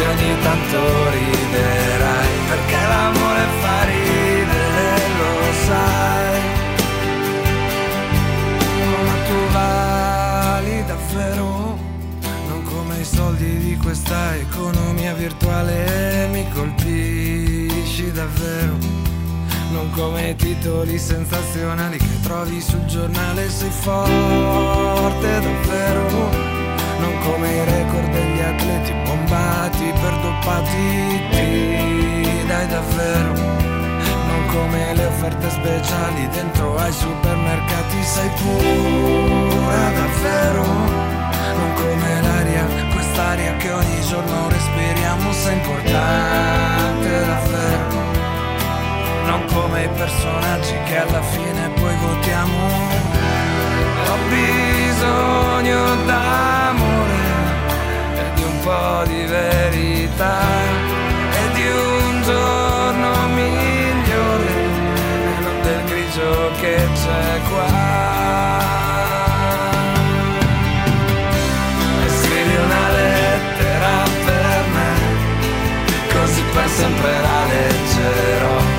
[0.00, 6.40] così ogni tanto riderai perché l'amore fa ridere lo sai.
[9.04, 11.78] Ma tu vali davvero?
[12.48, 18.76] Non come i soldi di questa economia virtuale mi colpisci davvero.
[19.72, 26.59] Non come i titoli sensazionali che trovi sul giornale, sei forte davvero.
[27.00, 33.32] Non come i record degli atleti bombati per doppati, ti dai davvero.
[34.28, 40.64] Non come le offerte speciali dentro ai supermercati, sei pura davvero.
[41.56, 48.10] Non come l'aria, quest'aria che ogni giorno respiriamo, sei importante davvero
[49.30, 52.58] non come i personaggi che alla fine poi votiamo.
[54.08, 56.89] Ho bisogno d'amore
[58.62, 60.38] po' di verità
[61.32, 64.52] e di un giorno migliore
[65.28, 67.68] e non del grigio che c'è qua.
[72.04, 74.92] E scrivi una lettera per me,
[76.12, 78.69] così per sempre la leggerò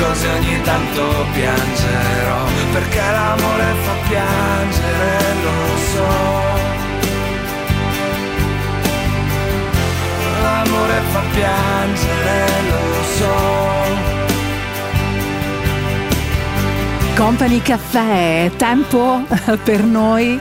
[0.00, 6.08] me Così ogni tanto piangerò Perché l'amore fa piangere, lo so.
[10.42, 13.68] L'amore fa piangere, lo so.
[17.16, 19.22] Company Caffè, tempo
[19.62, 20.40] per noi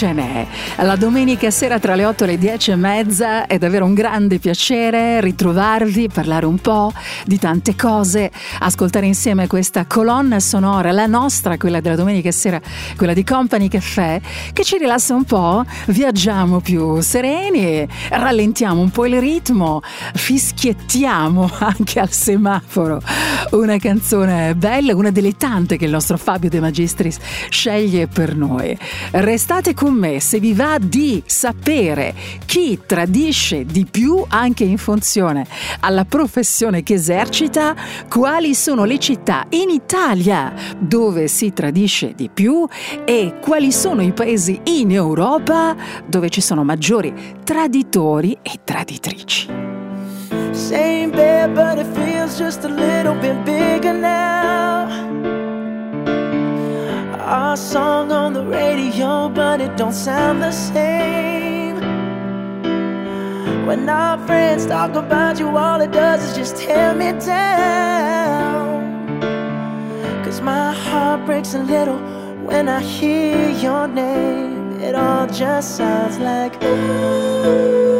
[0.00, 0.46] ce n'è.
[0.76, 4.38] La domenica sera tra le 8 e le 10 e mezza è davvero un grande
[4.38, 6.90] piacere ritrovarvi, parlare un po'
[7.26, 12.58] di tante cose, ascoltare insieme questa colonna sonora, la nostra, quella della domenica sera,
[12.96, 14.18] quella di Company Caffè,
[14.54, 19.82] che ci rilassa un po', viaggiamo più sereni, rallentiamo un po' il ritmo,
[20.14, 23.02] fischiettiamo anche al semaforo.
[23.50, 27.18] Una canzone bella, una delle tante che il nostro Fabio De Magistris
[27.50, 28.74] sceglie per noi.
[29.10, 32.14] Restate con me se vi va di sapere
[32.46, 35.46] chi tradisce di più anche in funzione
[35.80, 37.74] alla professione che esercita,
[38.08, 42.66] quali sono le città in Italia dove si tradisce di più
[43.04, 45.76] e quali sono i paesi in Europa
[46.06, 47.12] dove ci sono maggiori
[47.44, 49.48] traditori e traditrici.
[50.52, 54.79] Same bed, but it feels just a little bit bigger now.
[57.30, 61.76] our song on the radio, but it don't sound the same.
[63.66, 68.80] When our friends talk about you, all it does is just tear me down.
[70.24, 72.00] Cause my heart breaks a little
[72.44, 74.80] when I hear your name.
[74.80, 77.99] It all just sounds like ooh.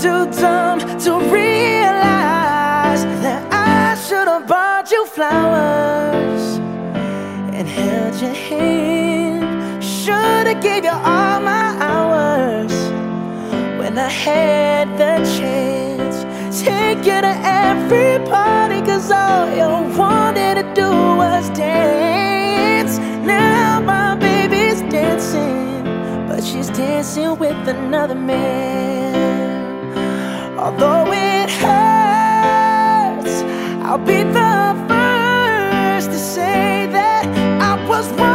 [0.00, 6.56] too dumb to realize that I should have bought you flowers
[7.52, 9.84] and held your hand.
[9.84, 12.72] Should have gave you all my hours
[13.78, 16.24] when I had the chance.
[16.64, 20.90] Take you to every party, cause all you wanted to do
[21.20, 22.96] was dance.
[23.26, 25.84] Now my baby's dancing,
[26.26, 29.39] but she's dancing with another man.
[30.62, 33.36] Although it hurts,
[33.82, 37.24] I'll be the first to say that
[37.62, 38.30] I was wrong.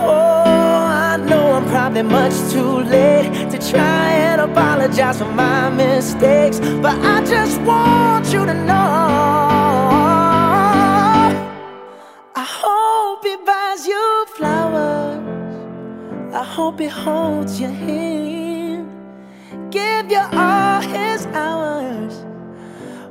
[0.00, 6.60] Oh, I know I'm probably much too late to try and apologize for my mistakes,
[6.80, 8.72] but I just want you to know.
[12.34, 14.61] I hope he buys you flowers.
[16.34, 18.88] I hope he holds your hand,
[19.70, 22.24] give you all his hours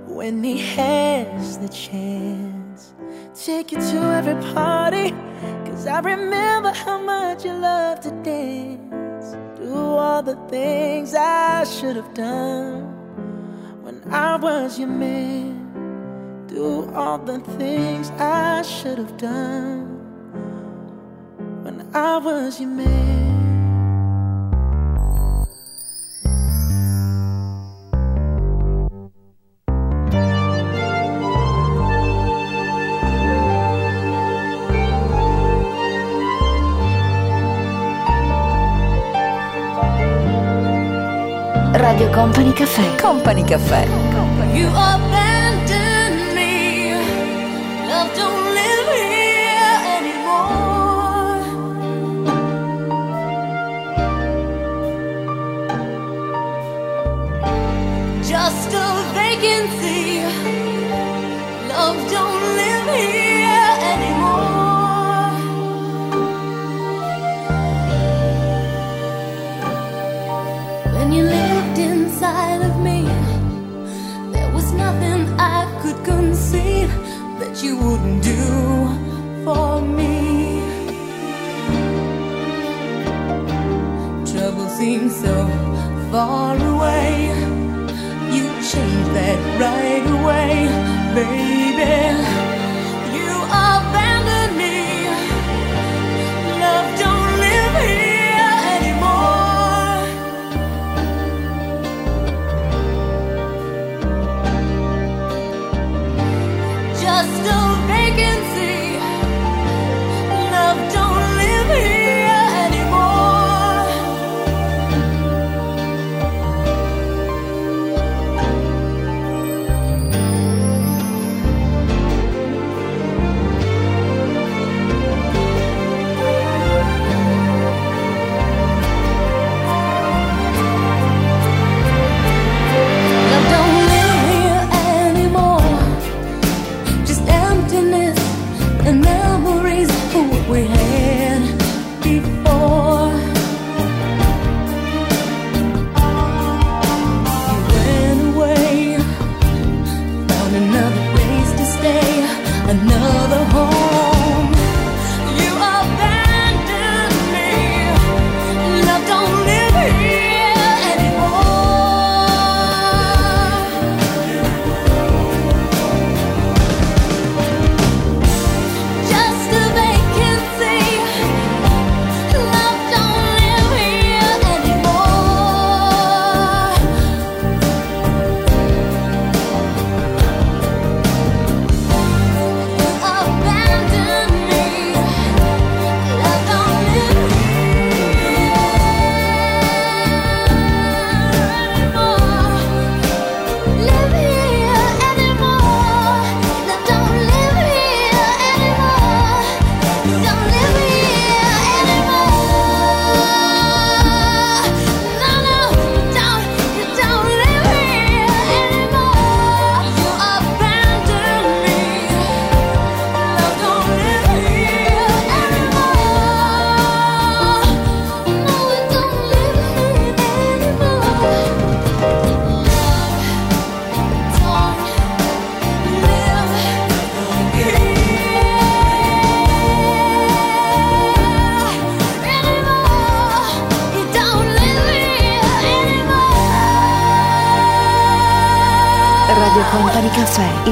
[0.07, 2.95] when he has the chance.
[3.35, 5.11] Take you to every party,
[5.65, 9.35] cause I remember how much you love to dance.
[9.56, 12.81] Do all the things I should have done
[13.84, 16.48] when I was your man.
[16.48, 19.90] Do all the things I should have done
[21.77, 23.22] when I was your man.
[41.73, 42.95] Radio Company Caffè.
[42.98, 43.88] Company Caffè.
[44.53, 45.20] You abandoned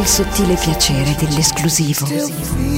[0.10, 2.69] sottile piacere dell'esclusivo.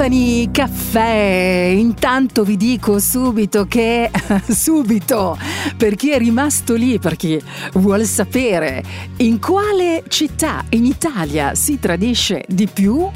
[0.00, 1.74] Company Caffè.
[1.76, 4.10] Intanto vi dico subito che
[4.48, 5.36] subito
[5.76, 7.38] per chi è rimasto lì, per chi
[7.74, 8.82] vuole sapere
[9.18, 13.10] in quale città in Italia si tradisce di più,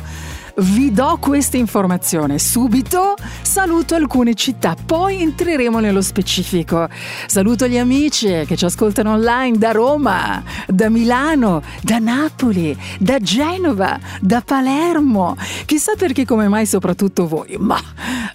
[0.57, 3.15] vi do questa informazione subito.
[3.43, 6.89] Saluto alcune città, poi entreremo nello specifico.
[7.27, 13.99] Saluto gli amici che ci ascoltano online da Roma, da Milano, da Napoli, da Genova,
[14.21, 15.37] da Palermo.
[15.67, 17.79] Chissà perché come mai soprattutto voi, ma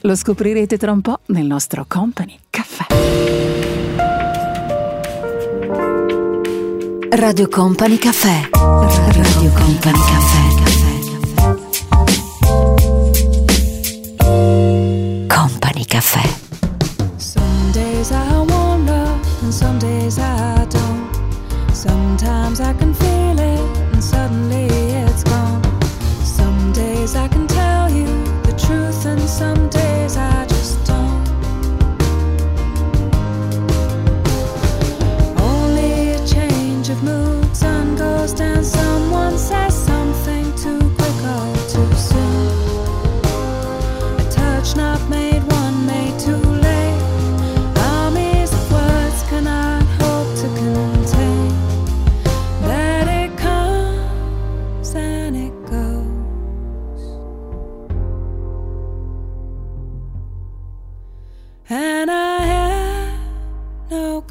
[0.01, 2.85] lo scoprirete tra un po' nel nostro Company Caffè.
[7.11, 8.49] Radio Company Caffè.
[8.51, 10.48] Radio Company Caffè.
[15.89, 16.21] Caffè.
[17.17, 21.09] Some days I wonder, and some days I don't.
[21.73, 25.63] Sometimes I can feel it, and suddenly it's gone.
[26.23, 28.05] Some days I can tell you
[28.43, 30.38] the truth, and some days I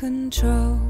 [0.09, 0.88] 很久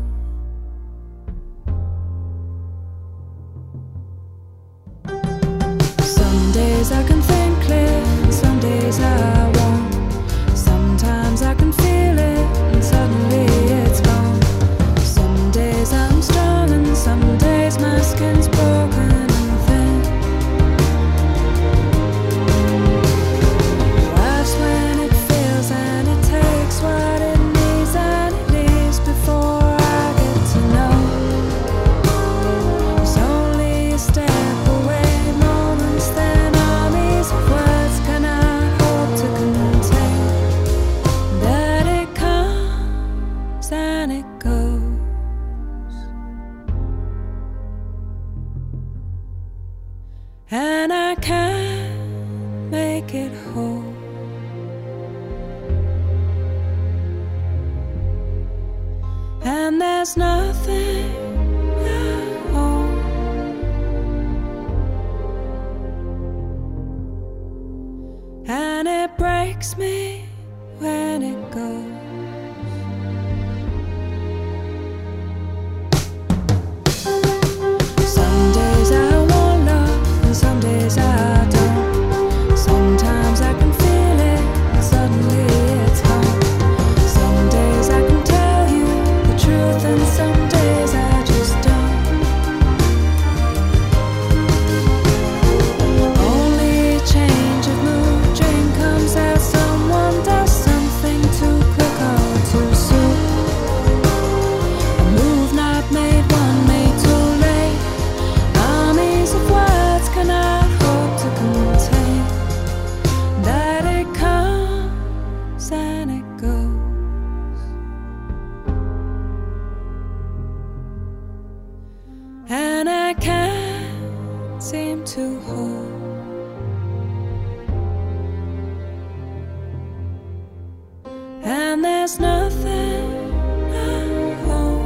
[131.43, 133.33] And there's nothing
[133.71, 134.79] I.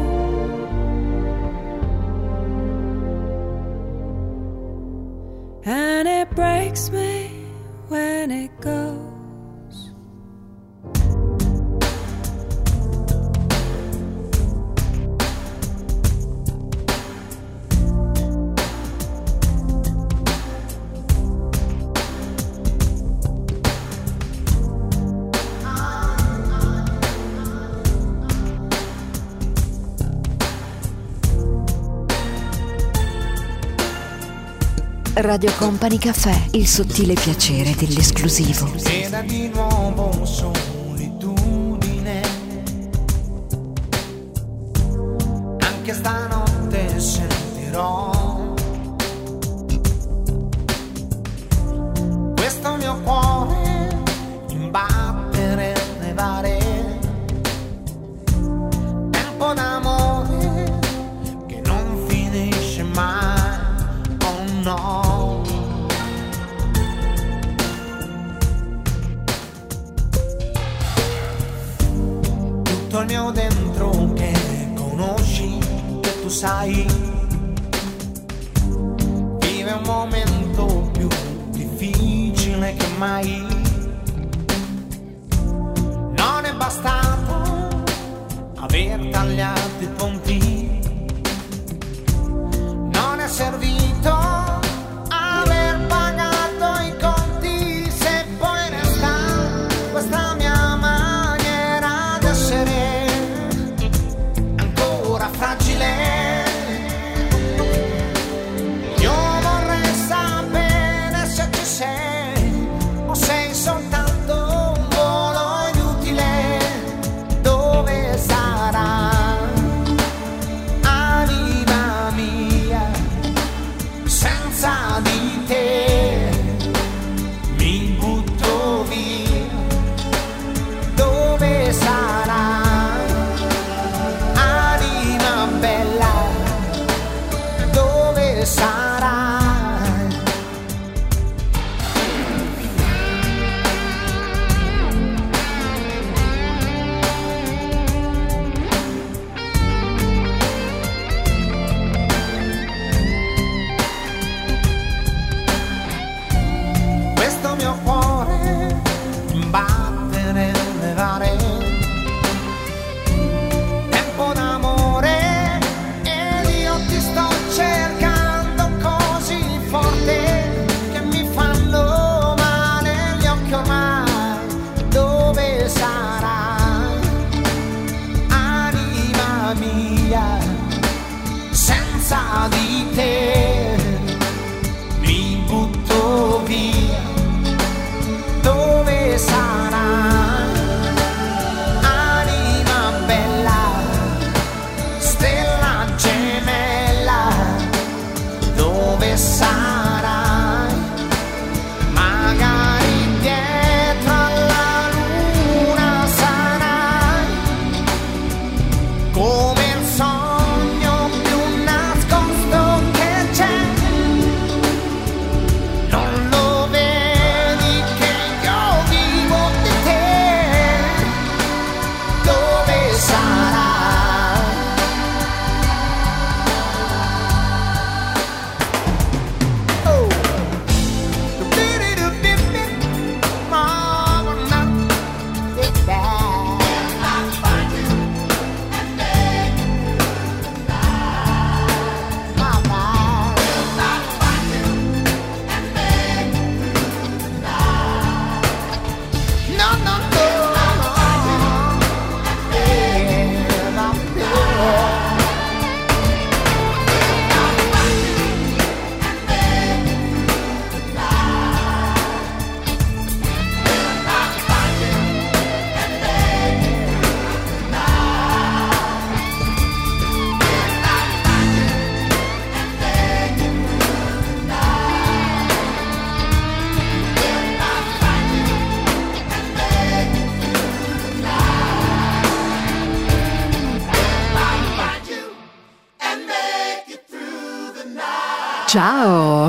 [5.64, 7.11] And it breaks me
[35.32, 38.70] Radio Company Caffè, il sottile piacere dell'esclusivo.
[38.84, 40.61] Era di nuovo solitudine.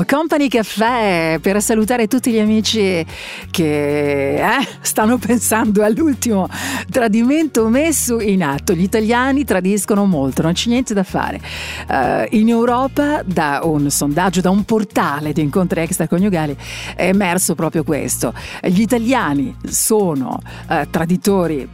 [0.06, 3.04] Company Caffè per salutare tutti gli amici
[3.50, 6.48] che eh, stanno pensando all'ultimo
[6.90, 8.72] tradimento messo in atto.
[8.72, 11.40] Gli italiani tradiscono molto, non c'è niente da fare.
[11.88, 16.56] Uh, in Europa, da un sondaggio, da un portale di incontri extraconiugali,
[16.96, 18.34] è emerso proprio questo.
[18.62, 21.68] Gli italiani sono uh, traditori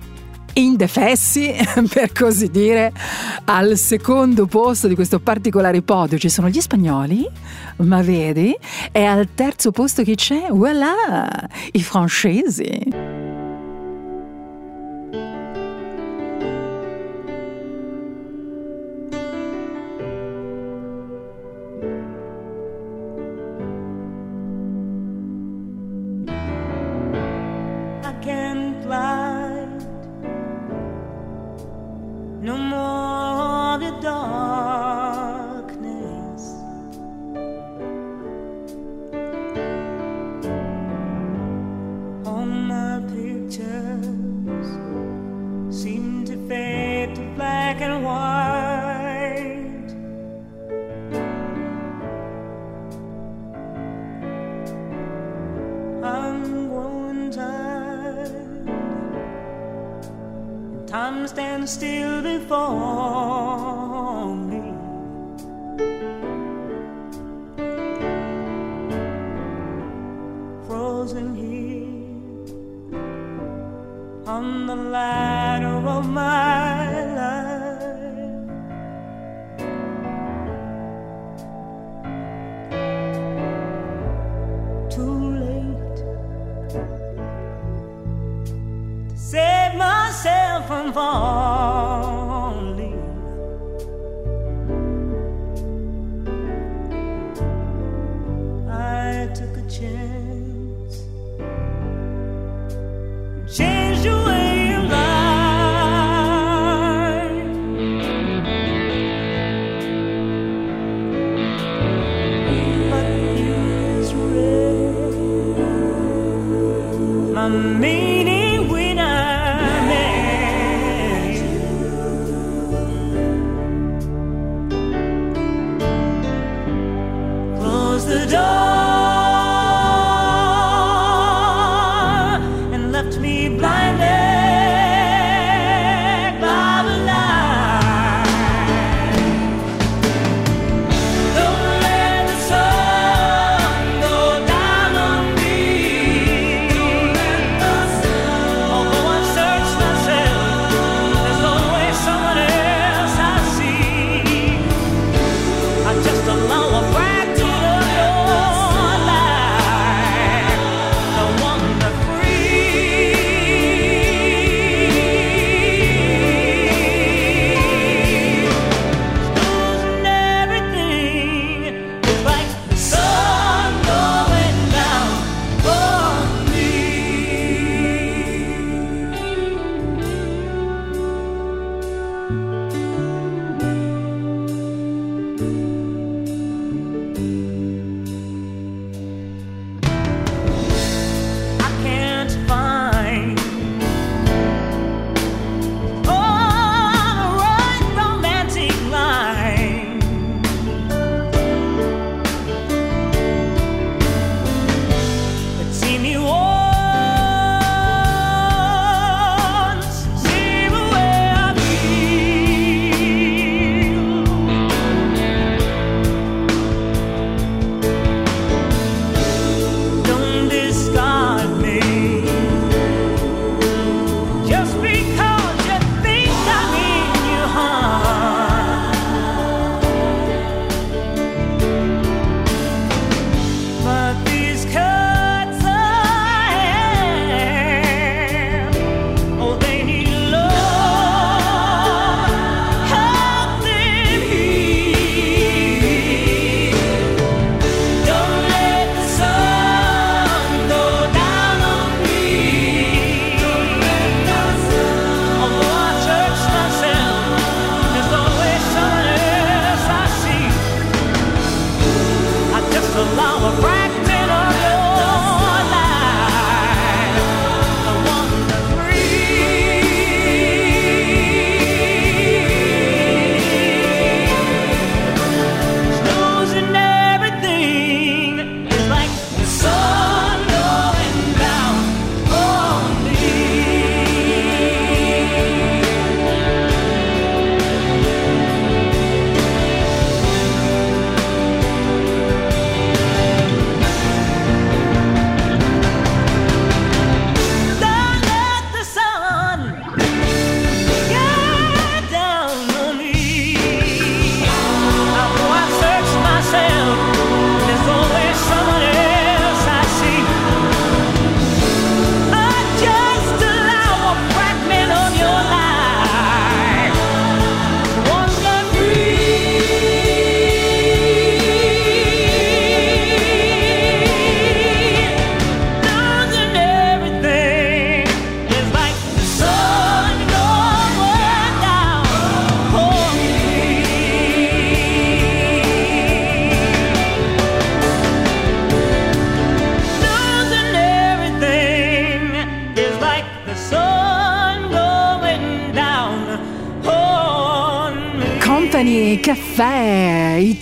[0.64, 1.54] indefessi,
[1.92, 2.92] per così dire,
[3.44, 7.26] al secondo posto di questo particolare podio ci sono gli spagnoli,
[7.78, 8.56] ma vedi,
[8.92, 10.48] e al terzo posto chi c'è?
[10.50, 11.28] Voilà,
[11.72, 13.30] i francesi.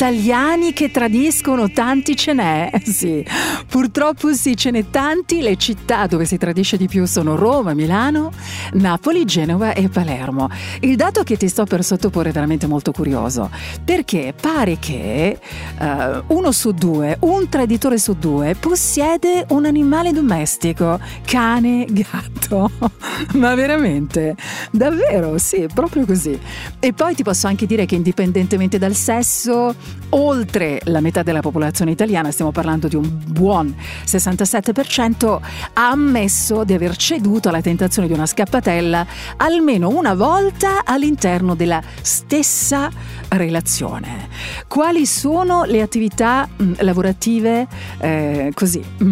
[0.09, 3.23] Italiani che tradiscono tanti ce n'è, sì,
[3.69, 8.33] purtroppo sì ce n'è tanti, le città dove si tradisce di più sono Roma, Milano,
[8.73, 10.49] Napoli, Genova e Palermo.
[10.81, 13.51] Il dato che ti sto per sottoporre è veramente molto curioso,
[13.85, 15.39] perché pare che
[15.79, 22.71] eh, uno su due, un traditore su due, possiede un animale domestico, cane, gatto,
[23.35, 24.37] ma veramente,
[24.71, 26.39] davvero, sì, proprio così.
[26.81, 29.75] E poi ti posso anche dire che indipendentemente dal sesso,
[30.19, 33.75] oltre la metà della popolazione italiana, stiamo parlando di un buon
[34.05, 35.39] 67%,
[35.75, 41.81] ha ammesso di aver ceduto alla tentazione di una scappatella almeno una volta all'interno della
[42.03, 42.91] stessa
[43.29, 44.29] relazione.
[44.67, 47.67] Quali sono le attività mh, lavorative
[47.99, 49.05] eh, così, mh,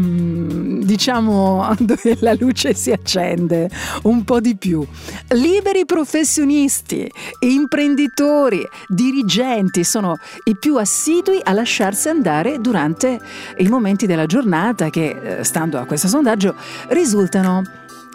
[0.86, 3.68] diciamo dove la luce si accende
[4.04, 4.86] un po' di più?
[5.28, 7.10] Liberi professionisti,
[7.40, 13.20] imprenditori, dirigenti sono i più assidui a lasciarsi andare durante
[13.58, 16.54] i momenti della giornata che, eh, stando a questo sondaggio,
[16.88, 17.62] risultano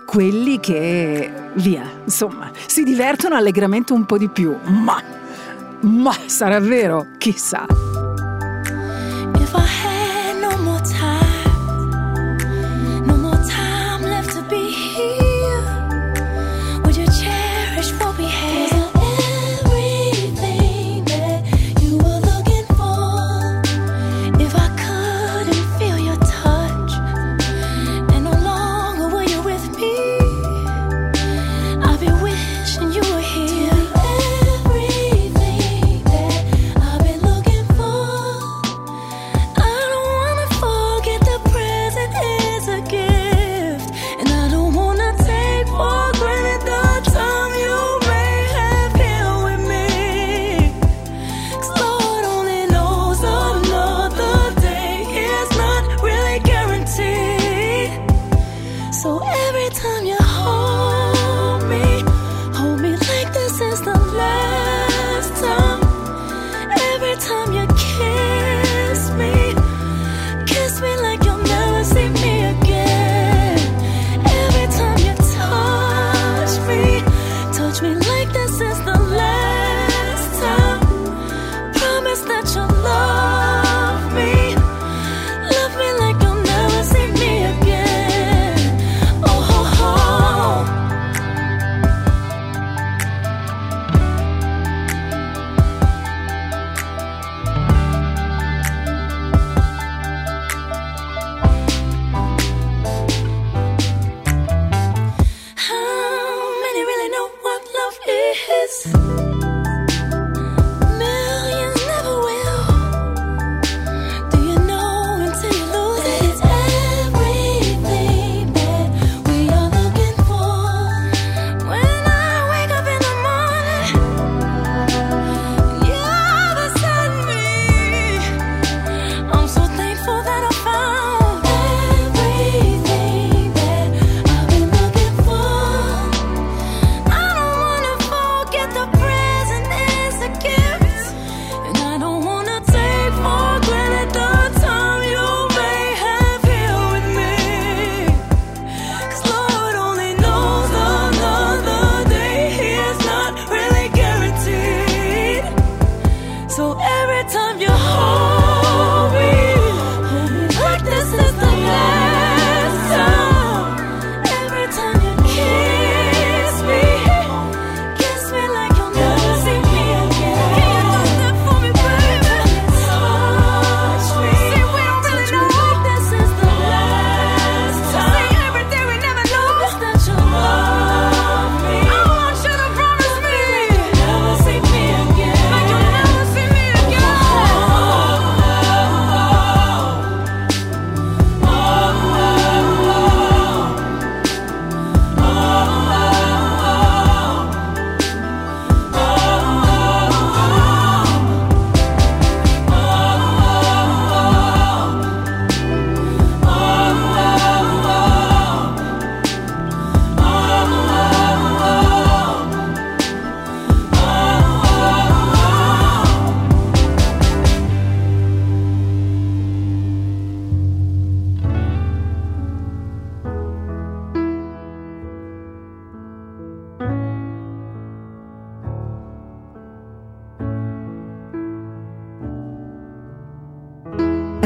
[0.05, 5.01] quelli che, via, insomma, si divertono allegramente un po' di più, ma,
[5.81, 7.07] ma sarà vero?
[7.17, 7.65] Chissà.
[9.35, 9.80] If I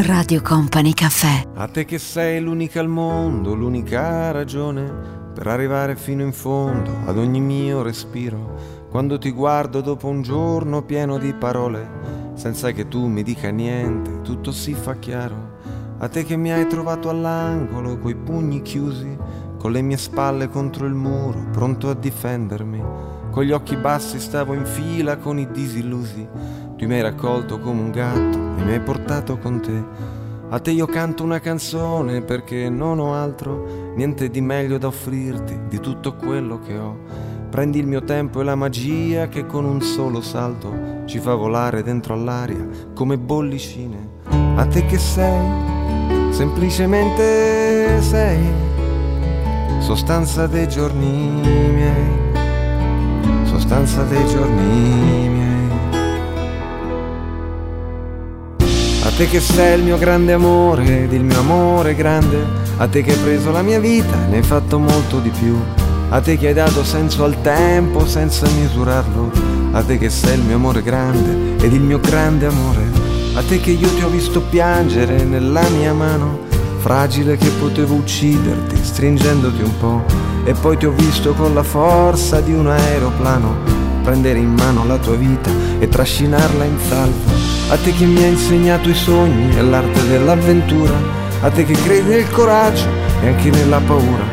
[0.06, 1.48] Radio Company Caffè.
[1.56, 4.84] A te che sei l'unica al mondo, l'unica ragione
[5.34, 8.86] per arrivare fino in fondo ad ogni mio respiro.
[8.92, 11.90] Quando ti guardo dopo un giorno pieno di parole,
[12.36, 15.54] senza che tu mi dica niente, tutto si fa chiaro.
[15.98, 19.18] A te che mi hai trovato all'angolo, coi pugni chiusi,
[19.58, 22.84] con le mie spalle contro il muro, pronto a difendermi.
[23.32, 26.64] Con gli occhi bassi stavo in fila con i disillusi.
[26.78, 29.84] Tu mi hai raccolto come un gatto e mi hai portato con te.
[30.50, 35.58] A te io canto una canzone perché non ho altro, niente di meglio da offrirti
[35.70, 36.98] di tutto quello che ho.
[37.50, 41.82] Prendi il mio tempo e la magia che con un solo salto ci fa volare
[41.82, 44.10] dentro all'aria come bollicine.
[44.56, 45.48] A te che sei,
[46.32, 48.44] semplicemente sei,
[49.80, 51.40] sostanza dei giorni
[51.74, 52.10] miei,
[53.46, 55.35] sostanza dei giorni miei.
[59.16, 62.38] Te che sei il mio grande amore ed il mio amore grande,
[62.76, 65.58] a te che hai preso la mia vita e ne hai fatto molto di più,
[66.10, 69.32] a te che hai dato senso al tempo senza misurarlo,
[69.72, 72.92] a te che sei il mio amore grande ed il mio grande amore,
[73.36, 76.40] a te che io ti ho visto piangere nella mia mano,
[76.80, 80.04] fragile che potevo ucciderti stringendoti un po',
[80.44, 84.98] e poi ti ho visto con la forza di un aeroplano prendere in mano la
[84.98, 87.35] tua vita e trascinarla in salvo.
[87.68, 90.94] A te che mi hai insegnato i sogni e l'arte dell'avventura,
[91.42, 92.88] a te che credi nel coraggio
[93.22, 94.24] e anche nella paura,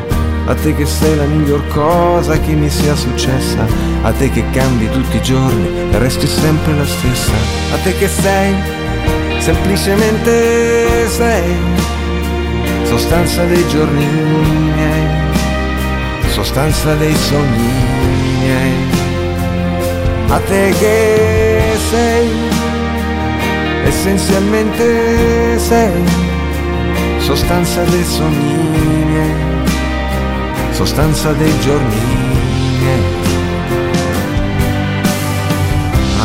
[0.45, 3.65] a te che sei la miglior cosa che mi sia successa,
[4.03, 7.31] a te che cambi tutti i giorni e resti sempre la stessa,
[7.73, 8.53] a te che sei,
[9.39, 11.55] semplicemente sei,
[12.83, 15.07] sostanza dei giorni miei,
[16.27, 17.71] sostanza dei sogni
[18.39, 19.01] miei.
[20.27, 22.29] A te che sei,
[23.83, 26.03] essenzialmente sei,
[27.19, 29.33] sostanza dei sogni miei,
[30.71, 31.95] sostanza dei giorni
[32.79, 33.21] miei.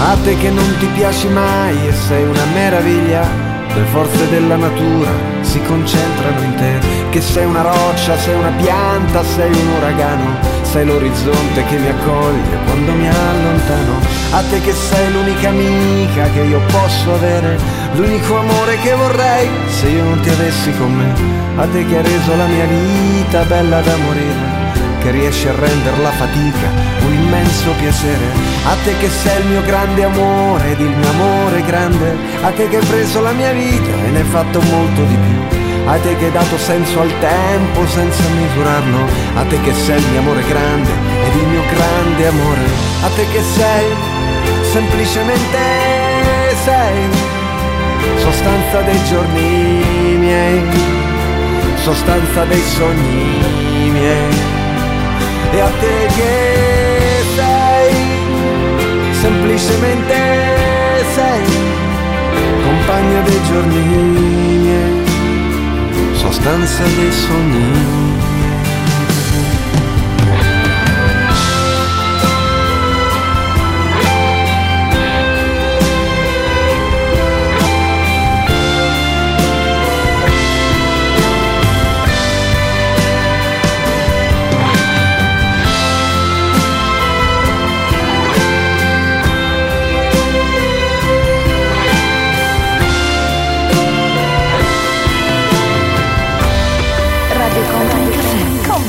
[0.00, 3.26] A te che non ti piaci mai e sei una meraviglia,
[3.74, 5.10] le forze della natura
[5.40, 6.78] si concentrano in te,
[7.10, 12.58] che sei una roccia, sei una pianta, sei un uragano, sei l'orizzonte che mi accoglie
[12.66, 14.00] quando mi allontano.
[14.32, 17.56] A te che sei l'unica amica che io posso avere,
[17.94, 21.36] l'unico amore che vorrei se io non ti avessi con me.
[21.56, 24.66] A te che hai reso la mia vita bella da morire
[25.00, 26.68] che riesci a rendere la fatica
[27.06, 28.26] un immenso piacere.
[28.64, 32.68] A te che sei il mio grande amore ed il mio amore grande, a te
[32.68, 35.57] che hai preso la mia vita e ne hai fatto molto di più.
[35.90, 39.06] A te che hai dato senso al tempo senza misurarlo,
[39.36, 40.90] a te che sei il mio amore grande
[41.26, 42.64] ed il mio grande amore,
[43.02, 43.86] a te che sei
[44.70, 45.58] semplicemente
[46.64, 47.08] sei.
[48.18, 50.62] Sostanza dei giorni miei,
[51.82, 54.36] sostanza dei sogni miei.
[55.52, 57.94] E a te che sei,
[59.12, 60.14] semplicemente
[61.14, 61.44] sei,
[62.62, 64.47] compagna dei giorni miei,
[66.30, 68.07] sostanza dei sogni.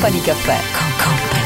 [0.10, 0.58] Company Caffè.
[0.74, 1.46] Con Company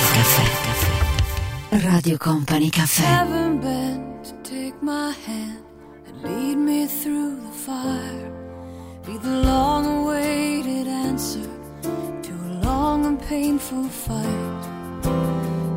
[0.63, 1.85] Caffè.
[1.85, 3.03] Radio Company Caffè.
[3.03, 5.63] Heaven bent to take my hand
[6.07, 8.31] and lead me through the fire.
[9.05, 11.45] Be the long awaited answer
[12.21, 14.67] to a long and painful fight.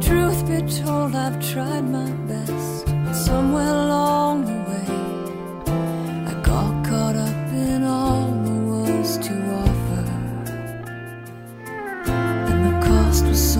[0.00, 4.55] Truth be told, I've tried my best, but somewhere along the
[13.16, 13.55] the cost was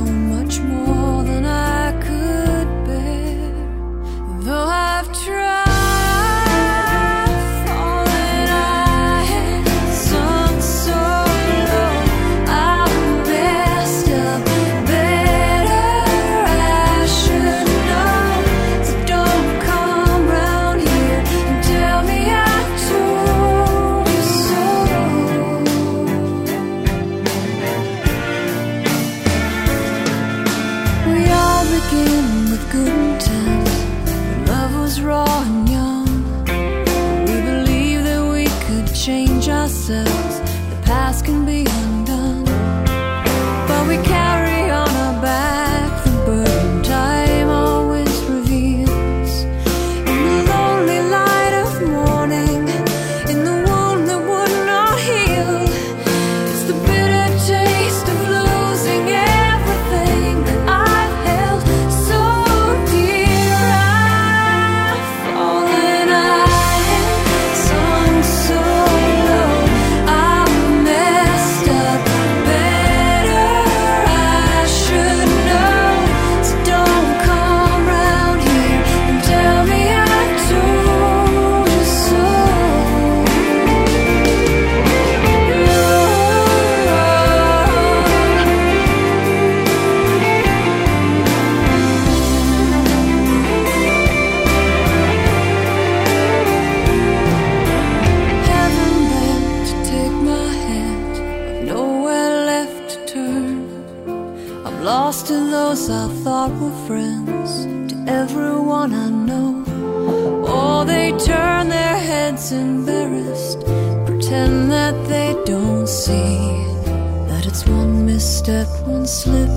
[119.07, 119.56] slip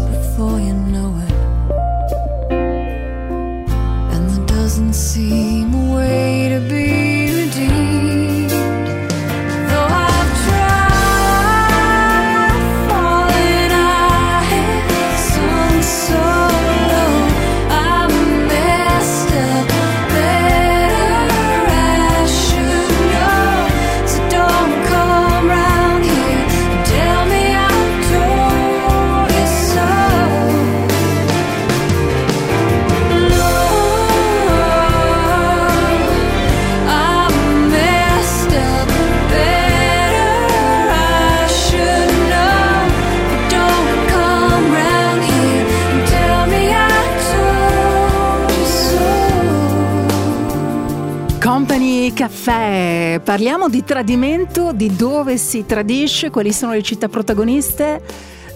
[52.20, 58.02] Caffè, parliamo di tradimento, di dove si tradisce, quali sono le città protagoniste.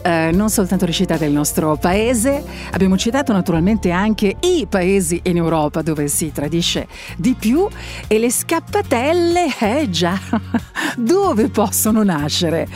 [0.04, 5.38] Eh, non soltanto le città del nostro paese, abbiamo citato naturalmente anche i paesi in
[5.38, 7.68] Europa dove si tradisce di più
[8.08, 10.20] e le scappatelle, eh già,
[10.98, 12.68] dove possono nascere?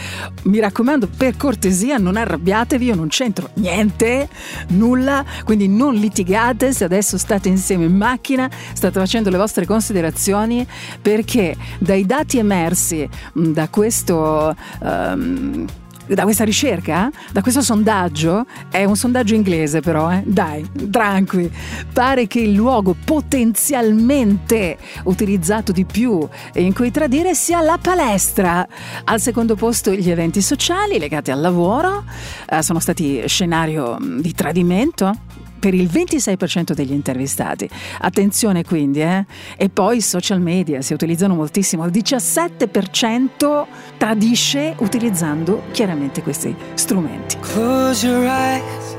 [0.44, 4.30] Mi raccomando, per cortesia, non arrabbiatevi, io non c'entro niente,
[4.70, 10.66] nulla, quindi non litigate se adesso state insieme in macchina, state facendo le vostre considerazioni,
[11.02, 14.56] perché dai dati emersi mh, da questo...
[14.82, 15.66] ehm,
[16.08, 20.24] da questa ricerca, da questo sondaggio, è un sondaggio inglese però, eh?
[20.26, 21.52] dai, tranqui,
[21.92, 28.68] pare che il luogo potenzialmente utilizzato di più in cui tradire sia la palestra.
[29.04, 32.04] Al secondo posto gli eventi sociali legati al lavoro,
[32.50, 37.70] eh, sono stati scenario di tradimento per il 26% degli intervistati.
[38.00, 39.26] Attenzione quindi, eh?
[39.58, 43.66] E poi i social media si utilizzano moltissimo, il 17%
[43.98, 47.38] tradisce utilizzando chiaramente questi strumenti.
[47.40, 48.96] Close your eyes,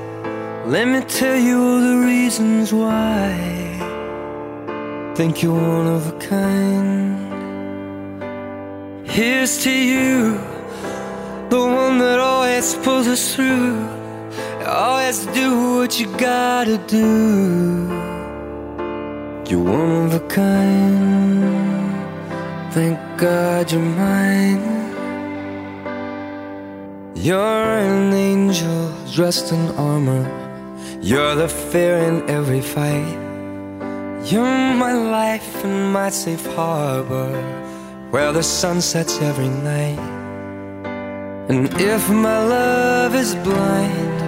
[0.66, 3.56] let me tell you all the reasons why.
[5.14, 7.16] Think you're one of a kind.
[9.04, 10.38] Here's to you,
[11.48, 13.97] the one that always pulls us through.
[14.68, 17.88] Always do what you gotta do.
[19.48, 21.88] You're one of a kind.
[22.72, 24.60] Thank God you're mine.
[27.14, 30.24] You're an angel dressed in armor.
[31.00, 33.16] You're the fear in every fight.
[34.24, 37.32] You're my life and my safe harbor
[38.10, 39.98] where the sun sets every night.
[41.48, 44.27] And if my love is blind,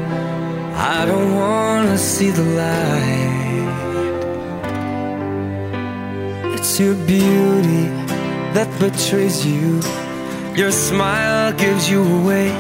[0.75, 3.41] I don't wanna see the light.
[6.55, 7.85] It's your beauty
[8.55, 9.81] that betrays you.
[10.55, 12.51] Your smile gives you away.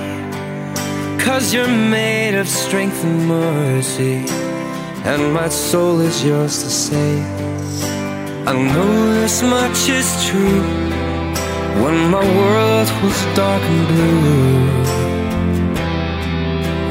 [1.18, 4.24] Cause you're made of strength and mercy.
[5.04, 7.24] And my soul is yours to save.
[8.46, 10.62] I know this much is true.
[11.82, 15.09] When my world was dark and blue,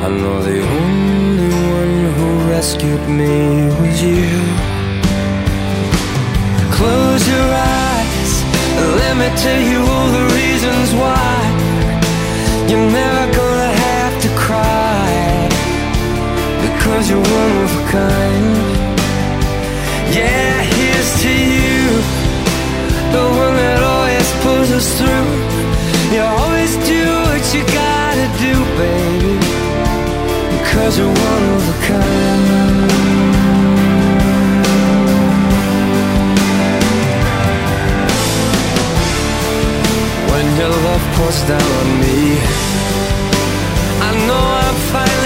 [0.01, 4.39] I know the only one who rescued me was you.
[6.71, 7.49] Close your
[7.83, 8.31] eyes,
[9.01, 11.35] let me tell you all the reasons why
[12.69, 15.49] you're never gonna have to cry
[16.63, 18.55] because you're one of a kind.
[20.15, 21.81] Yeah, here's to you,
[23.15, 25.29] the one that always pulls us through.
[26.15, 29.38] You always do what you gotta do, baby.
[30.79, 32.45] Cause you're one of a kind
[40.31, 42.19] When your love pours down on me
[44.07, 45.18] I know I'm fine.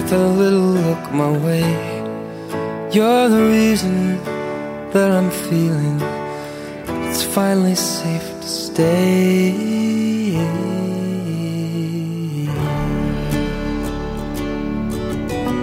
[0.00, 1.60] With a little look my way.
[2.90, 4.16] You're the reason
[4.92, 6.00] that I'm feeling
[7.06, 9.52] it's finally safe to stay.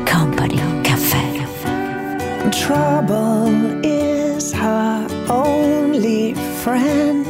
[0.05, 1.43] Company Cafe.
[2.51, 7.26] Trouble is her only friend,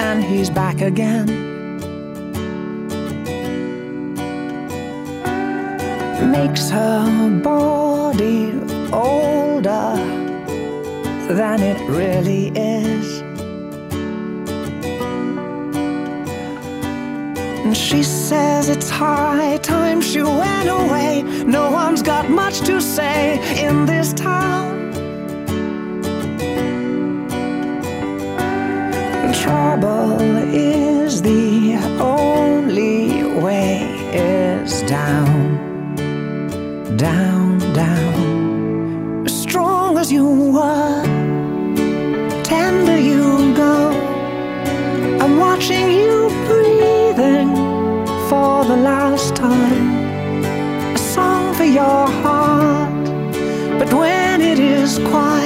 [0.00, 1.49] and he's back again
[11.34, 13.20] than it really is.
[17.64, 21.22] And she says it's high time she went away.
[21.44, 24.80] No one's got much to say in this town.
[29.42, 30.20] Trouble
[30.54, 33.82] is the only way
[34.12, 35.96] is down,
[36.96, 39.24] down, down.
[39.26, 40.99] As strong as you are.
[51.72, 53.04] your heart.
[53.78, 55.39] But when it is quiet,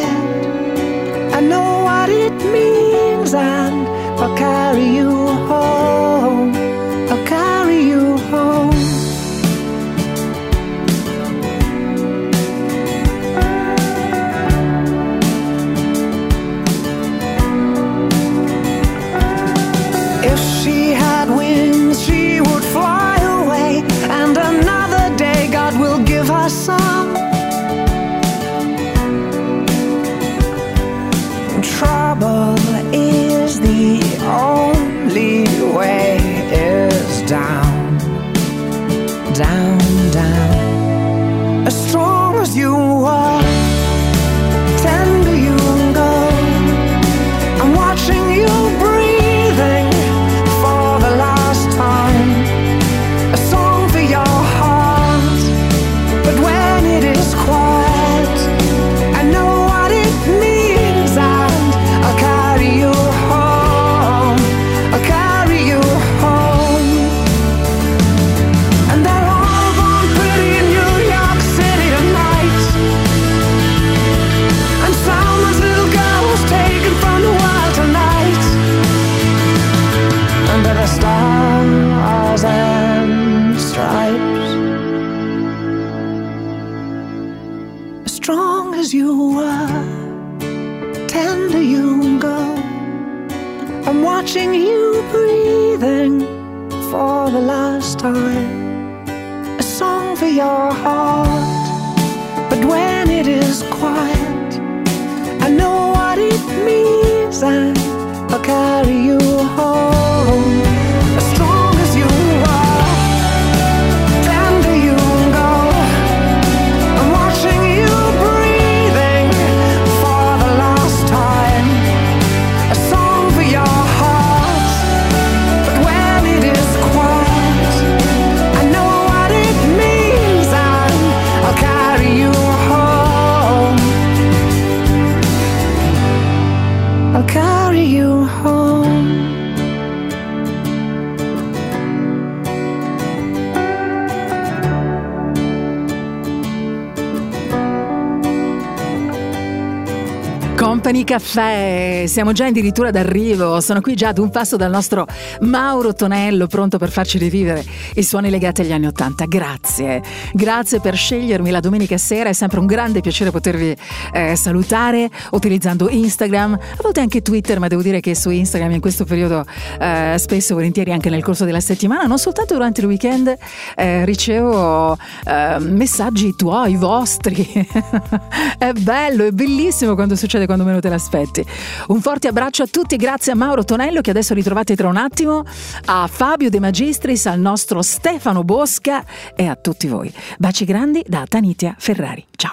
[151.14, 155.06] Caffè, siamo già addirittura d'arrivo, sono qui già ad un passo dal nostro
[155.42, 157.64] Mauro Tonello pronto per farci rivivere
[157.94, 159.24] i suoni legati agli anni Ottanta.
[159.26, 163.76] Grazie, grazie per scegliermi la domenica sera, è sempre un grande piacere potervi
[164.12, 168.80] eh, salutare utilizzando Instagram, a volte anche Twitter, ma devo dire che su Instagram in
[168.80, 169.44] questo periodo
[169.78, 173.32] eh, spesso e volentieri anche nel corso della settimana, non soltanto durante il weekend,
[173.76, 177.68] eh, ricevo eh, messaggi tuoi, vostri.
[178.58, 181.44] è bello, è bellissimo quando succede quando meno te l'aspetti.
[181.88, 185.44] Un forte abbraccio a tutti, grazie a Mauro Tonello che adesso ritrovate tra un attimo,
[185.86, 189.04] a Fabio De Magistris, al nostro Stefano Bosca
[189.36, 190.12] e a tutti voi.
[190.38, 192.24] Baci grandi da Tanitia Ferrari.
[192.34, 192.52] Ciao.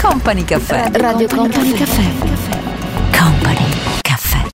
[0.00, 0.90] Company Caffè.
[0.92, 2.49] Radio Company Caffè.